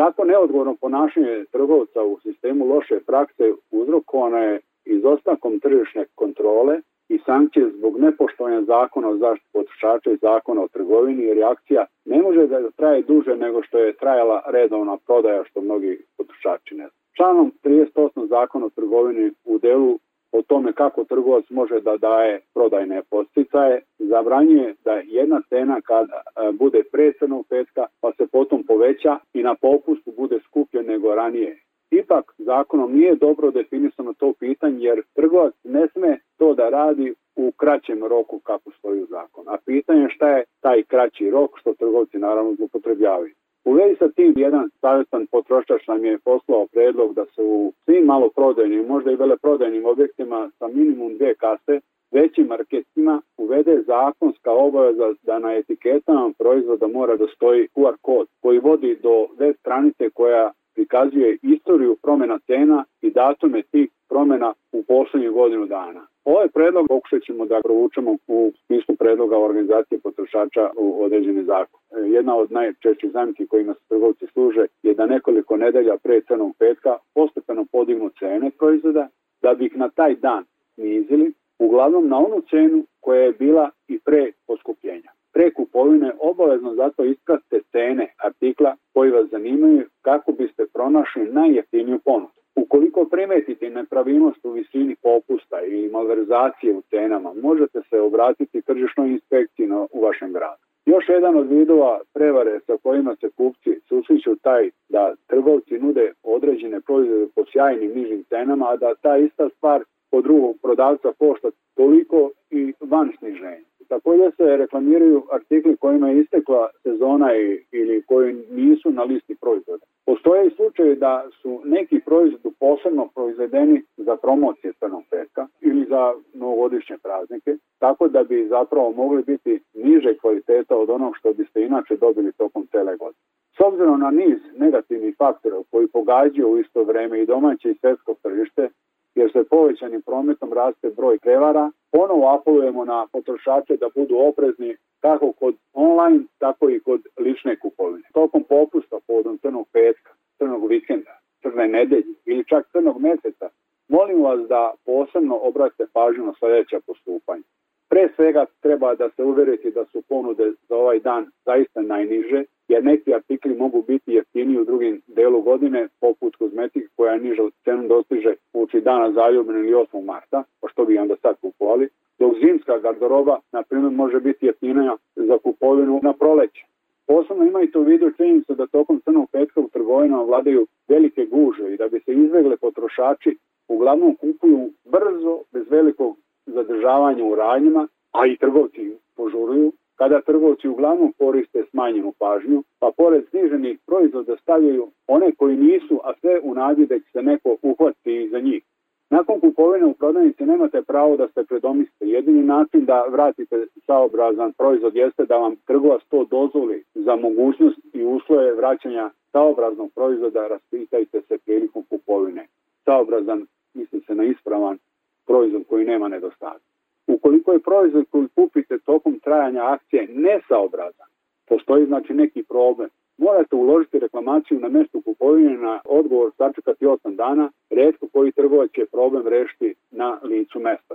Tako 0.00 0.24
neodgovorno 0.24 0.76
ponašanje 0.80 1.44
trgovca 1.52 2.02
u 2.02 2.18
sistemu 2.20 2.66
loše 2.66 3.00
prakse 3.06 3.44
uzrokovano 3.70 4.38
je 4.38 4.60
izostankom 4.84 5.60
tržišne 5.60 6.04
kontrole 6.14 6.80
i 7.08 7.18
sankcije 7.26 7.70
zbog 7.76 8.00
nepoštovanja 8.00 8.62
zakona 8.62 9.08
o 9.08 9.16
zaštiti 9.16 9.52
potrošača 9.52 10.10
i 10.10 10.16
zakona 10.16 10.62
o 10.62 10.68
trgovini 10.68 11.22
i 11.22 11.34
reakcija 11.34 11.86
ne 12.04 12.22
može 12.22 12.46
da 12.46 12.70
traje 12.70 13.02
duže 13.02 13.36
nego 13.36 13.62
što 13.62 13.78
je 13.78 13.96
trajala 13.96 14.42
redovna 14.46 14.96
prodaja 15.06 15.44
što 15.44 15.60
mnogi 15.60 16.04
potrošači 16.16 16.74
ne 16.74 16.86
znaju. 16.88 17.00
Članom 17.16 17.52
38 17.64 18.26
zakona 18.28 18.66
o 18.66 18.70
trgovini 18.70 19.30
u 19.44 19.58
delu 19.58 19.98
o 20.32 20.42
tome 20.42 20.72
kako 20.72 21.04
trgovac 21.04 21.44
može 21.50 21.80
da 21.80 21.96
daje 21.96 22.40
prodajne 22.54 23.02
posticaje, 23.10 23.82
zabranjuje 23.98 24.74
da 24.84 24.92
jedna 24.92 25.42
cena 25.48 25.80
kada 25.80 26.16
e, 26.16 26.52
bude 26.52 26.82
pre 26.92 27.12
crnog 27.12 27.46
petka 27.48 27.86
pa 28.00 28.12
se 28.12 28.26
potom 28.26 28.62
poveća 28.62 29.18
i 29.32 29.42
na 29.42 29.54
popustu 29.54 30.12
bude 30.16 30.38
skuplje 30.46 30.82
nego 30.82 31.14
ranije. 31.14 31.58
Ipak 31.90 32.34
zakonom 32.38 32.92
nije 32.92 33.14
dobro 33.16 33.50
definisano 33.50 34.12
to 34.12 34.32
pitanje 34.32 34.78
jer 34.84 35.02
trgovac 35.14 35.54
ne 35.64 35.88
sme 35.88 36.18
to 36.38 36.54
da 36.54 36.68
radi 36.68 37.14
u 37.36 37.52
kraćem 37.56 38.04
roku 38.04 38.38
kako 38.38 38.70
stoji 38.70 39.02
u 39.02 39.06
zakon. 39.06 39.48
A 39.48 39.56
pitanje 39.66 40.08
šta 40.08 40.28
je 40.28 40.44
taj 40.60 40.82
kraći 40.82 41.30
rok 41.30 41.58
što 41.58 41.74
trgovci 41.74 42.18
naravno 42.18 42.54
zlopotrebljavaju. 42.54 43.34
U 43.64 43.72
vezi 43.72 43.96
sa 43.98 44.08
tim 44.08 44.32
jedan 44.36 44.70
savjetan 44.80 45.26
potrošač 45.26 45.86
nam 45.86 46.04
je 46.04 46.18
poslao 46.18 46.66
predlog 46.72 47.14
da 47.14 47.24
se 47.24 47.42
u 47.42 47.72
svim 47.84 48.04
maloprodajnim, 48.04 48.86
možda 48.86 49.10
i 49.10 49.16
veleprodajnim 49.16 49.86
objektima 49.86 50.50
sa 50.58 50.68
minimum 50.68 51.16
dve 51.16 51.34
kase 51.34 51.80
većim 52.10 52.46
marketima 52.46 53.22
uvede 53.38 53.82
zakonska 53.86 54.52
obaveza 54.52 55.14
da 55.22 55.38
na 55.38 55.54
etiketama 55.54 56.32
proizvoda 56.38 56.86
mora 56.86 57.16
da 57.16 57.26
stoji 57.26 57.68
QR 57.74 57.96
kod 58.02 58.26
koji 58.42 58.58
vodi 58.58 58.98
do 59.02 59.26
web 59.38 59.54
stranice 59.60 60.10
koja 60.10 60.52
prikazuje 60.74 61.38
istoriju 61.42 61.96
promena 62.02 62.38
cena 62.46 62.84
i 63.02 63.10
datume 63.10 63.62
tih 63.62 63.90
promena 64.10 64.54
u 64.72 64.82
poslednjih 64.82 65.30
godinu 65.30 65.66
dana. 65.66 66.02
Ovaj 66.24 66.48
predlog 66.48 66.86
pokušat 66.88 67.22
ćemo 67.22 67.46
da 67.46 67.60
provučemo 67.64 68.16
u 68.26 68.52
smislu 68.66 68.94
predloga 68.96 69.38
organizacije 69.38 70.00
potrošača 70.00 70.70
u 70.76 71.04
određeni 71.04 71.44
zakon. 71.44 71.80
E, 71.80 72.08
jedna 72.16 72.36
od 72.36 72.52
najčešćih 72.52 73.10
zamki 73.12 73.46
kojima 73.46 73.74
se 73.74 73.80
trgovci 73.88 74.26
služe 74.32 74.66
je 74.82 74.94
da 74.94 75.06
nekoliko 75.06 75.56
nedelja 75.56 75.96
pre 76.02 76.20
crnog 76.20 76.56
petka 76.58 76.96
postepeno 77.14 77.64
podignu 77.72 78.10
cene 78.18 78.50
proizvoda, 78.58 79.08
da 79.42 79.54
bi 79.54 79.66
ih 79.66 79.76
na 79.76 79.88
taj 79.88 80.14
dan 80.14 80.44
snizili, 80.74 81.32
uglavnom 81.58 82.08
na 82.08 82.18
onu 82.18 82.40
cenu 82.50 82.84
koja 83.00 83.20
je 83.20 83.32
bila 83.32 83.70
i 83.88 83.98
pre 83.98 84.32
poskupljenja 84.46 85.10
pre 85.32 85.50
kupovine 85.50 86.12
obavezno 86.20 86.74
zato 86.74 87.04
ispratite 87.04 87.60
cene 87.72 88.14
artikla 88.24 88.76
koji 88.92 89.10
vas 89.10 89.30
zanimaju 89.30 89.88
kako 90.02 90.32
biste 90.32 90.66
pronašli 90.74 91.32
najjeftiniju 91.32 91.98
ponudu. 92.04 92.39
Ukoliko 92.56 93.04
primetite 93.04 93.70
nepravilnost 93.70 94.44
u 94.44 94.50
visini 94.50 94.96
popusta 95.02 95.62
ili 95.62 95.90
malverzacije 95.90 96.74
u 96.74 96.82
cenama, 96.82 97.34
možete 97.42 97.80
se 97.90 98.00
obratiti 98.00 98.62
tržišnoj 98.62 99.10
inspekciji 99.10 99.68
u 99.92 100.00
vašem 100.00 100.32
gradu. 100.32 100.62
Još 100.86 101.08
jedan 101.08 101.36
od 101.36 101.48
vidova 101.48 102.00
prevare 102.14 102.60
sa 102.66 102.76
kojima 102.82 103.16
se 103.20 103.30
kupci 103.36 103.80
susreću 103.88 104.36
taj 104.36 104.70
da 104.88 105.14
trgovci 105.26 105.78
nude 105.78 106.12
određene 106.22 106.80
proizvode 106.80 107.26
po 107.34 107.44
sjajnim 107.52 107.92
nižim 107.94 108.24
cenama, 108.24 108.68
a 108.68 108.76
da 108.76 108.94
ta 108.94 109.16
ista 109.16 109.48
stvar 109.48 109.82
po 110.10 110.20
drugog 110.22 110.56
prodavca 110.62 111.12
košta 111.18 111.48
toliko 111.74 112.30
i 112.50 112.72
van 112.80 113.12
sniženja. 113.18 113.70
Takođe 113.88 114.30
se 114.36 114.56
reklamiraju 114.56 115.22
artikli 115.32 115.76
kojima 115.76 116.08
je 116.08 116.20
istekla 116.20 116.68
sezona 116.82 117.28
ili 117.72 118.02
koji 118.02 118.34
nisu 118.50 118.90
na 118.90 119.02
listi 119.02 119.34
proizvoda. 119.40 119.86
Postoje 120.06 120.46
i 120.46 120.50
slučaje 120.50 120.94
da 120.94 121.24
su 121.42 121.60
neki 121.64 122.00
proizvodi 122.00 122.56
posebno 122.60 123.08
proizvedeni 123.14 123.82
za 123.96 124.16
promocije 124.16 124.72
crnog 124.72 125.02
petka 125.10 125.46
ili 125.60 125.86
za 125.88 126.14
novogodišnje 126.34 126.98
praznike, 127.02 127.56
tako 127.78 128.08
da 128.08 128.24
bi 128.24 128.46
zapravo 128.48 128.92
mogli 128.92 129.22
biti 129.22 129.60
niže 129.74 130.16
kvaliteta 130.16 130.76
od 130.76 130.90
onog 130.90 131.16
što 131.16 131.32
biste 131.32 131.62
inače 131.62 131.96
dobili 131.96 132.32
tokom 132.32 132.66
cele 132.66 132.96
godine. 132.96 133.24
S 133.56 133.60
obzirom 133.60 134.00
na 134.00 134.10
niz 134.10 134.38
negativnih 134.56 135.14
faktora 135.18 135.56
koji 135.70 135.86
pogađaju 135.88 136.48
u 136.48 136.58
isto 136.58 136.84
vreme 136.84 137.22
i 137.22 137.26
domaće 137.26 137.70
i 137.70 137.78
svetsko 137.80 138.14
tržište, 138.22 138.68
jer 139.14 139.32
se 139.32 139.44
povećanim 139.44 140.02
prometom 140.02 140.52
raste 140.52 140.90
broj 140.90 141.18
prevara, 141.18 141.70
ponovo 141.92 142.34
apelujemo 142.34 142.84
na 142.84 143.06
potrošače 143.12 143.76
da 143.76 143.88
budu 143.94 144.16
oprezni 144.16 144.76
kako 145.00 145.32
kod 145.32 145.54
online, 145.72 146.24
tako 146.38 146.70
i 146.70 146.80
kod 146.80 147.00
lične 147.18 147.56
kupovine. 147.56 148.08
Tokom 148.12 148.44
popusta 148.44 148.96
povodom 149.06 149.38
crnog 149.38 149.66
petka, 149.72 150.10
crnog 150.38 150.68
vikenda, 150.68 151.18
crne 151.42 151.68
nedelje 151.68 152.14
ili 152.26 152.44
čak 152.44 152.70
crnog 152.72 153.00
meseca, 153.00 153.48
molim 153.88 154.22
vas 154.22 154.40
da 154.48 154.74
posebno 154.84 155.38
obratite 155.42 155.86
pažnju 155.92 156.24
na 156.26 156.32
sledeća 156.38 156.80
postupanja. 156.86 157.42
Pre 157.88 158.08
svega 158.16 158.44
treba 158.60 158.94
da 158.94 159.10
se 159.10 159.22
uveriti 159.24 159.70
da 159.70 159.84
su 159.84 160.02
ponude 160.08 160.52
za 160.68 160.76
ovaj 160.76 160.98
dan 161.00 161.30
zaista 161.44 161.80
najniže, 161.82 162.44
jer 162.68 162.84
neki 162.84 163.14
artikli 163.14 163.54
mogu 163.54 163.82
biti 163.82 164.12
jeftiniji 164.12 164.58
u 164.58 164.64
drugim 164.64 165.02
delu 165.06 165.42
godine, 165.42 165.88
poput 166.00 166.36
kozmetike 166.36 166.88
koja 166.96 167.12
je 167.12 167.20
niža 167.20 167.42
cenu 167.64 167.88
dostiže 167.88 168.34
uči 168.52 168.80
dana 168.80 169.12
zaljubne 169.12 169.60
ili 169.60 169.72
8. 169.72 170.04
marta, 170.04 170.42
pa 170.60 170.68
što 170.68 170.84
bi 170.84 170.98
onda 170.98 171.16
sad 171.22 171.40
kupovali, 171.40 171.88
dok 172.20 172.32
zimska 172.40 172.78
garderoba, 172.78 173.40
na 173.52 173.62
primjer, 173.62 173.92
može 173.92 174.20
biti 174.20 174.46
jeftinija 174.46 174.96
za 175.16 175.38
kupovinu 175.38 176.00
na 176.02 176.12
proleće. 176.12 176.64
Posebno 177.06 177.44
imajte 177.44 177.78
u 177.78 177.82
vidu 177.82 178.10
činjenicu 178.10 178.54
da 178.54 178.66
tokom 178.66 179.00
crnog 179.04 179.30
petka 179.32 179.60
u 179.60 179.68
trgovinama 179.68 180.22
vladaju 180.22 180.66
velike 180.88 181.26
guže 181.26 181.74
i 181.74 181.76
da 181.76 181.88
bi 181.88 182.00
se 182.00 182.12
izvegle 182.12 182.56
potrošači 182.56 183.36
uglavnom 183.68 184.16
kupuju 184.16 184.70
brzo, 184.84 185.38
bez 185.52 185.70
velikog 185.70 186.16
zadržavanja 186.46 187.24
u 187.24 187.34
radnjima, 187.34 187.88
a 188.12 188.26
i 188.26 188.36
trgovci 188.36 188.96
požuruju, 189.16 189.72
kada 189.96 190.20
trgovci 190.20 190.68
uglavnom 190.68 191.12
koriste 191.18 191.64
smanjenu 191.70 192.12
pažnju, 192.18 192.62
pa 192.78 192.90
pored 192.96 193.24
sniženih 193.30 193.78
proizvoda 193.86 194.36
stavljaju 194.36 194.88
one 195.06 195.32
koji 195.32 195.56
nisu, 195.56 196.00
a 196.04 196.12
sve 196.20 196.40
u 196.42 196.54
nadi 196.54 196.86
da 196.86 196.98
će 196.98 197.10
se 197.12 197.22
neko 197.22 197.56
uhvatiti 197.62 198.28
za 198.32 198.40
njih. 198.40 198.62
Nakon 199.10 199.40
kupovine 199.40 199.86
u 199.86 199.94
prodavnici 199.94 200.44
nemate 200.44 200.82
pravo 200.82 201.16
da 201.16 201.28
se 201.28 201.44
predomislite. 201.44 202.06
Jedini 202.06 202.42
način 202.42 202.84
da 202.84 203.04
vratite 203.10 203.66
saobrazan 203.86 204.52
proizvod 204.52 204.96
jeste 204.96 205.24
da 205.26 205.36
vam 205.36 205.56
trgovac 205.56 206.02
to 206.08 206.24
dozvoli 206.24 206.84
za 206.94 207.16
mogućnost 207.16 207.78
i 207.92 208.04
uslove 208.04 208.54
vraćanja 208.54 209.10
saobraznog 209.32 209.90
proizvoda, 209.94 210.48
raspitajte 210.48 211.20
se 211.28 211.38
prilikom 211.38 211.84
kupovine. 211.88 212.46
Saobrazan 212.84 213.46
misli 213.74 214.00
se 214.00 214.14
na 214.14 214.24
ispravan 214.24 214.78
proizvod 215.26 215.62
koji 215.68 215.84
nema 215.84 216.08
nedostatak. 216.08 216.62
Ukoliko 217.06 217.52
je 217.52 217.58
proizvod 217.58 218.04
koji 218.10 218.28
kupite 218.34 218.78
tokom 218.78 219.18
trajanja 219.18 219.64
akcije 219.64 220.08
nesaobrazan, 220.14 221.08
postoji 221.48 221.86
znači 221.86 222.14
neki 222.14 222.42
problem, 222.42 222.90
morate 223.20 223.56
uložiti 223.56 223.98
reklamaciju 223.98 224.60
na 224.60 224.68
mestu 224.68 225.00
kupovine 225.00 225.56
na 225.56 225.80
odgovor 225.84 226.30
sačekati 226.36 226.86
8 226.86 227.16
dana, 227.16 227.50
redko 227.70 228.06
koji 228.12 228.32
trgovac 228.32 228.70
će 228.70 228.86
problem 228.92 229.26
rešiti 229.26 229.74
na 229.90 230.18
licu 230.22 230.58
mesta. 230.60 230.94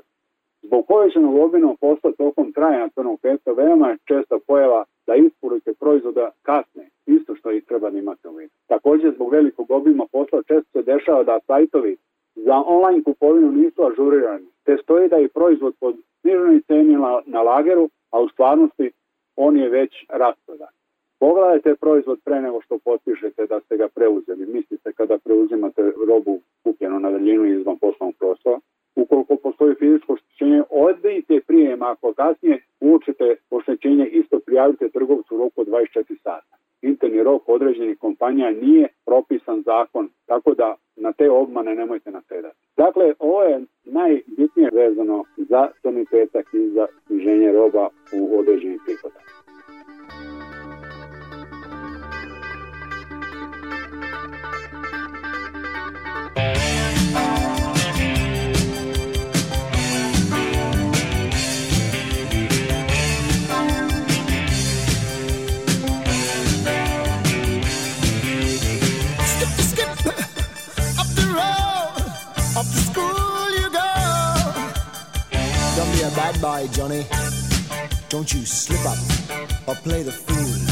Zbog 0.62 0.86
povećanog 0.88 1.36
obimnog 1.36 1.80
posla 1.80 2.12
tokom 2.12 2.54
trajanja 2.54 2.90
crnog 2.90 3.20
petka 3.22 3.52
veoma 3.52 3.90
je 3.90 3.98
česta 4.06 4.36
pojava 4.48 4.84
da 5.08 5.16
isporuke 5.16 5.74
proizvoda 5.80 6.32
kasne, 6.42 6.90
isto 7.06 7.36
što 7.36 7.52
ih 7.52 7.64
treba 7.64 7.90
da 7.90 7.98
imate 7.98 8.28
u 8.28 8.36
vidu. 8.36 8.54
Takođe, 8.68 9.12
zbog 9.12 9.32
velikog 9.32 9.72
obima 9.72 10.06
posla 10.12 10.44
često 10.44 10.70
se 10.74 10.82
dešava 10.82 11.24
da 11.24 11.40
sajtovi 11.48 11.98
za 12.36 12.64
online 12.66 13.04
kupovinu 13.04 13.52
nisu 13.52 13.86
ažurirani, 13.86 14.48
te 14.64 14.78
stoji 14.84 15.10
da 15.10 15.16
je 15.16 15.28
proizvod 15.28 15.76
pod 15.80 15.96
sniženoj 16.22 16.62
ceni 16.68 16.96
na, 16.96 17.22
na 17.26 17.42
lageru, 17.42 17.90
a 18.12 18.20
u 18.22 18.30
stvarnosti 18.30 18.92
on 19.36 19.58
je 19.58 19.70
već 19.70 20.06
rasprodan. 20.10 20.74
Pogledajte 21.20 21.76
proizvod 21.76 22.20
pre 22.26 22.42
nego 22.42 22.62
što 22.62 22.78
potpišete 22.78 23.46
da 23.46 23.60
ste 23.60 23.78
ga 23.78 23.88
preuzeli. 23.88 24.46
Mislite 24.46 24.94
kada 24.94 25.18
preuzimate 25.18 25.92
robu 26.08 26.40
kupljenu 26.64 27.00
na 27.00 27.12
daljinu 27.12 27.46
izvan 27.46 27.78
poslovnog 27.78 28.16
prostora. 28.20 28.60
Ukoliko 28.96 29.36
postoji 29.36 29.76
fizičko 29.76 30.14
oštećenje, 30.14 30.64
odbijte 30.70 31.40
prijem. 31.48 31.84
Ako 31.84 32.14
kasnije 32.14 32.62
učite 32.80 33.36
oštećenje, 33.50 34.06
isto 34.08 34.40
prijavite 34.40 34.90
trgovcu 34.90 35.36
u 35.36 35.38
roku 35.38 35.64
24 35.64 36.18
sata. 36.24 36.56
Interni 36.82 37.24
rok 37.24 37.50
određenih 37.50 37.98
kompanija 37.98 38.52
nije 38.52 38.88
propisan 39.06 39.62
zakon, 39.62 40.10
tako 40.26 40.54
da 40.54 40.76
na 40.96 41.14
te 41.14 41.30
obmane 41.30 41.76
nemojte 41.76 42.12
nasedati. 42.12 42.58
Dakle, 42.78 43.14
ovo 43.20 43.44
je 43.44 43.62
najbitnije 43.84 44.70
vezano 44.74 45.24
za 45.38 45.70
crni 45.82 46.06
petak 46.12 46.54
i 46.54 46.70
za 46.70 46.88
sniženje 47.08 47.52
roba 47.52 47.90
u 48.14 48.40
određenih 48.40 48.80
prihoda. 48.86 49.05
Bad 76.16 76.42
boy, 76.42 76.68
Johnny. 76.72 77.06
Don't 78.10 78.34
you 78.34 78.46
slip 78.46 78.86
up 78.86 79.25
or 79.68 79.76
play 79.76 80.04
the 80.04 80.12
fool. 80.12 80.65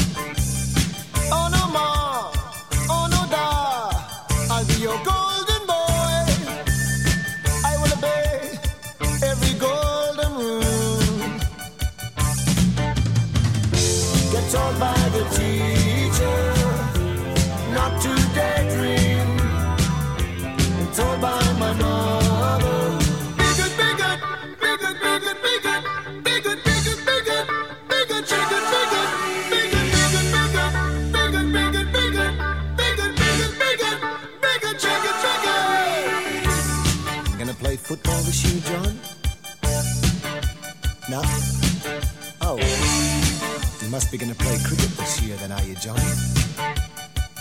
Must 43.94 44.10
be 44.10 44.18
gonna 44.18 44.34
play 44.34 44.58
cricket 44.64 44.90
this 44.98 45.22
year 45.22 45.36
then, 45.36 45.52
are 45.52 45.62
you, 45.62 45.76
Johnny? 45.76 46.02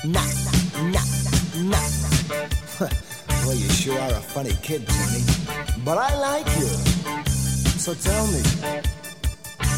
Nah, 0.06 0.22
nah, 0.94 1.08
nah, 1.64 1.90
nah. 2.78 2.88
well, 3.44 3.56
you 3.56 3.70
sure 3.70 4.00
are 4.00 4.12
a 4.12 4.22
funny 4.22 4.54
kid, 4.62 4.88
Johnny. 4.88 5.24
But 5.84 5.98
I 5.98 6.16
like 6.28 6.46
you. 6.60 6.70
So 7.82 7.96
tell 7.96 8.28
me, 8.28 8.44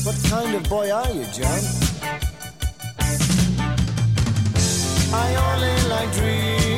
what 0.03 0.17
kind 0.29 0.53
of 0.53 0.63
boy 0.67 0.91
are 0.91 1.11
you, 1.13 1.23
John? 1.31 1.61
I 5.23 5.27
only 5.47 5.89
like 5.93 6.11
dreaming 6.11 6.74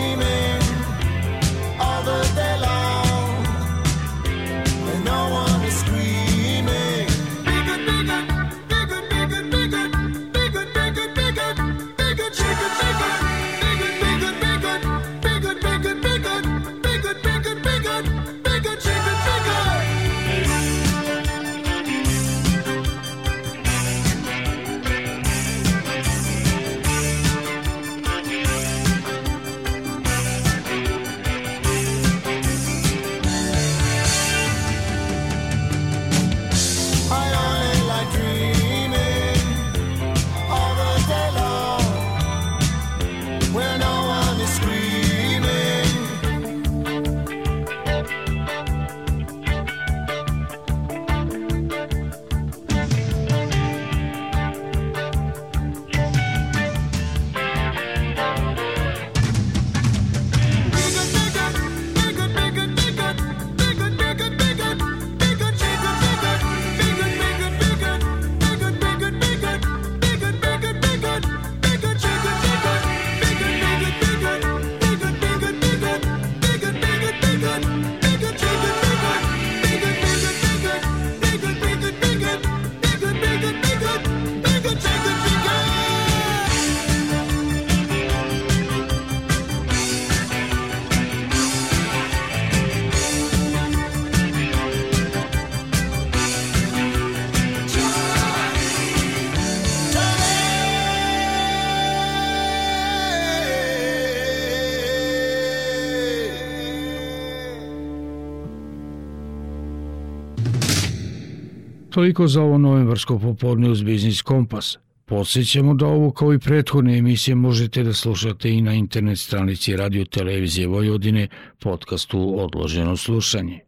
Toliko 111.98 112.28
za 112.28 112.42
ovo 112.42 112.58
novembarsko 112.58 113.20
popodne 113.20 113.70
uz 113.70 113.84
Biznis 113.84 114.22
Kompas. 114.22 114.78
Podsećamo 115.06 115.74
da 115.74 115.86
ovo 115.86 116.12
kao 116.12 116.34
i 116.34 116.40
prethodne 116.40 116.98
emisije 116.98 117.36
možete 117.36 117.84
da 117.84 117.94
slušate 117.94 118.52
i 118.52 118.62
na 118.62 118.74
internet 118.74 119.20
stranici 119.20 119.76
Radio 119.76 120.06
Televizije 120.06 120.68
Vojvodine 120.68 121.28
podcastu 121.60 122.36
Odloženo 122.44 122.98
slušanje. 122.98 123.60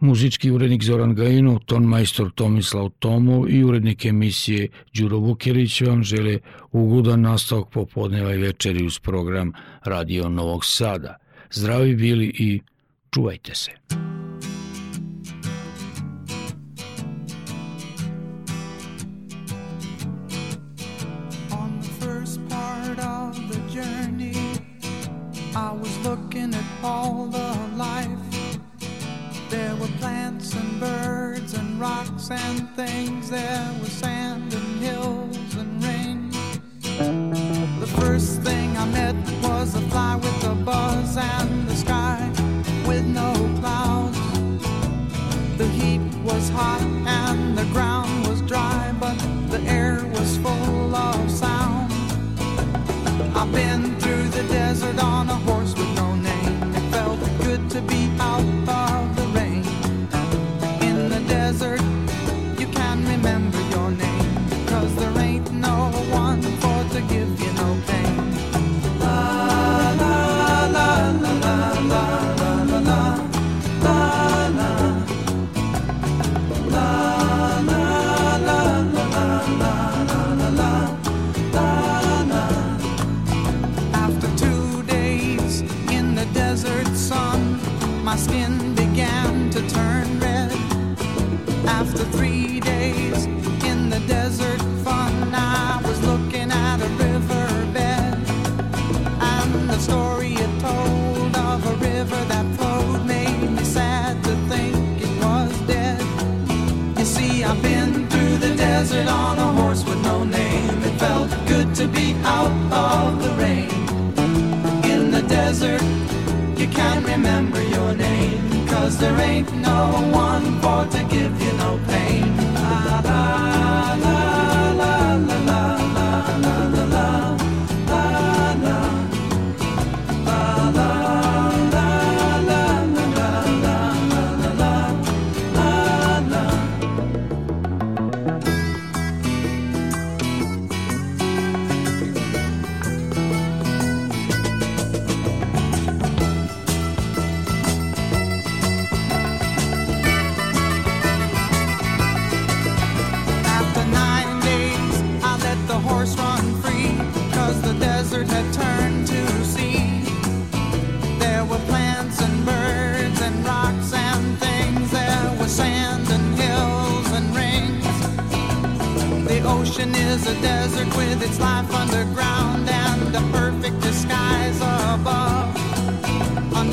Muzički 0.00 0.50
urednik 0.50 0.82
Zoran 0.82 1.14
Gajino, 1.14 1.58
ton 1.66 1.84
majstor 1.84 2.30
Tomislav 2.30 2.90
Tomo 2.98 3.48
i 3.48 3.64
urednik 3.64 4.04
emisije 4.04 4.68
Đuro 4.94 5.18
Vukjerić 5.18 5.80
vam 5.80 6.04
žele 6.04 6.38
ugodan 6.72 7.20
nastavak 7.20 7.68
popodneva 7.72 8.34
i 8.34 8.38
večeri 8.38 8.86
uz 8.86 8.98
program 8.98 9.52
Radio 9.84 10.28
Novog 10.28 10.64
Sada. 10.64 11.16
Zdravi 11.50 11.94
bili 11.94 12.26
i 12.38 12.60
čuvajte 13.10 13.54
se. 13.54 14.05
all 26.86 27.26
the 27.26 27.52
life. 27.76 28.24
There 29.50 29.74
were 29.80 29.92
plants 29.98 30.54
and 30.54 30.80
birds 30.80 31.54
and 31.54 31.80
rocks 31.80 32.30
and 32.30 32.58
things. 32.80 33.30
There 33.30 33.68
was 33.80 33.90
sand 33.90 34.54
and 34.54 34.70
hills 34.86 35.54
and 35.62 35.72
rain. 35.84 36.30
The 37.84 37.90
first 38.00 38.42
thing 38.42 38.68
I 38.76 38.86
met 39.00 39.16
was 39.42 39.74
a 39.74 39.82
fly 39.90 40.14
with 40.16 40.44
a 40.44 40.54
buzz 40.54 41.16
and 41.16 41.68
the 41.68 41.76
sky 41.84 42.20
with 42.86 43.04
no 43.20 43.32
clouds. 43.60 44.20
The 45.58 45.68
heat 45.78 46.04
was 46.28 46.48
hot 46.50 46.86
and 47.22 47.58
the 47.58 47.66
ground 47.74 48.14
was 48.28 48.40
dry, 48.42 48.94
but 49.00 49.18
the 49.52 49.60
air 49.78 49.96
was 50.16 50.36
full 50.44 50.94
of 50.94 51.30
sound. 51.30 51.92
I've 53.38 53.52
been 53.52 53.82
through 54.00 54.28
the 54.28 54.44
desert 54.44 54.98
on 55.02 55.28
a 55.28 55.38
horse. 55.46 55.55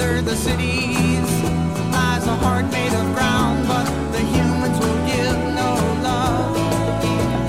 under 0.03 0.21
the 0.21 0.35
cities 0.35 1.29
lies 1.91 2.25
a 2.27 2.35
heart 2.43 2.65
made 2.71 2.93
of 2.93 3.05
ground, 3.15 3.65
but 3.67 3.85
the 4.11 4.19
humans 4.19 4.77
will 4.79 5.01
give 5.05 5.37
no 5.61 5.71
love. 6.09 6.57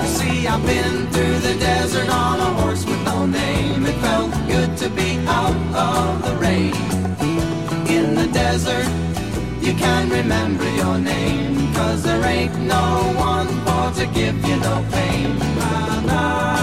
You 0.01 0.09
see, 0.19 0.47
I've 0.47 0.65
been 0.65 1.11
through 1.13 1.39
the 1.49 1.55
desert 1.59 2.09
on 2.09 2.39
a 2.41 2.51
horse 2.61 2.85
with 2.85 3.03
no 3.05 3.27
name. 3.27 3.87
It 3.87 3.97
felt 4.07 4.31
good 4.47 4.77
to 4.79 4.89
be 4.91 5.19
out 5.27 5.57
of 5.75 6.23
the 6.27 6.35
rain. 6.37 6.75
In 7.89 8.15
the 8.15 8.29
desert, 8.33 8.89
you 9.61 9.75
can 9.75 10.09
remember 10.09 10.69
your 10.83 10.99
name, 10.99 11.73
cause 11.75 12.03
there 12.05 12.25
ain't 12.25 12.57
no 12.61 12.87
one 13.17 13.49
for 13.65 13.85
to 14.01 14.07
give 14.07 14.37
you 14.47 14.57
no 14.57 14.85
pain. 14.93 15.39
My 15.59 16.05
love. 16.07 16.54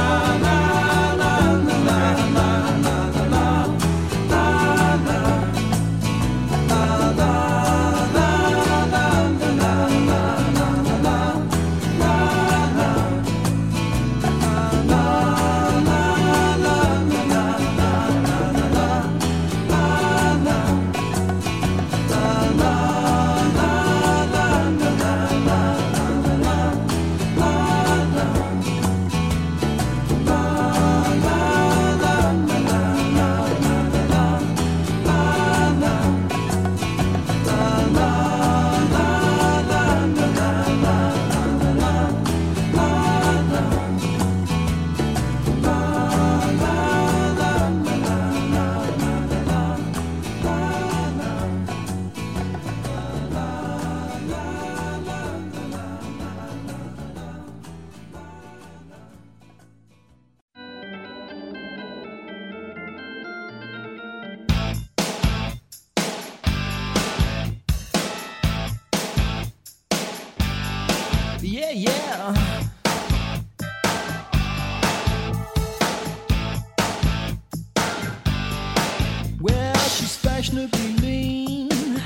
could 80.61 80.71
be 80.71 81.01
mean. 81.01 82.01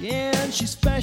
Yeah, 0.00 0.32
and 0.42 0.54
she's. 0.54 0.74
Fat. 0.74 0.97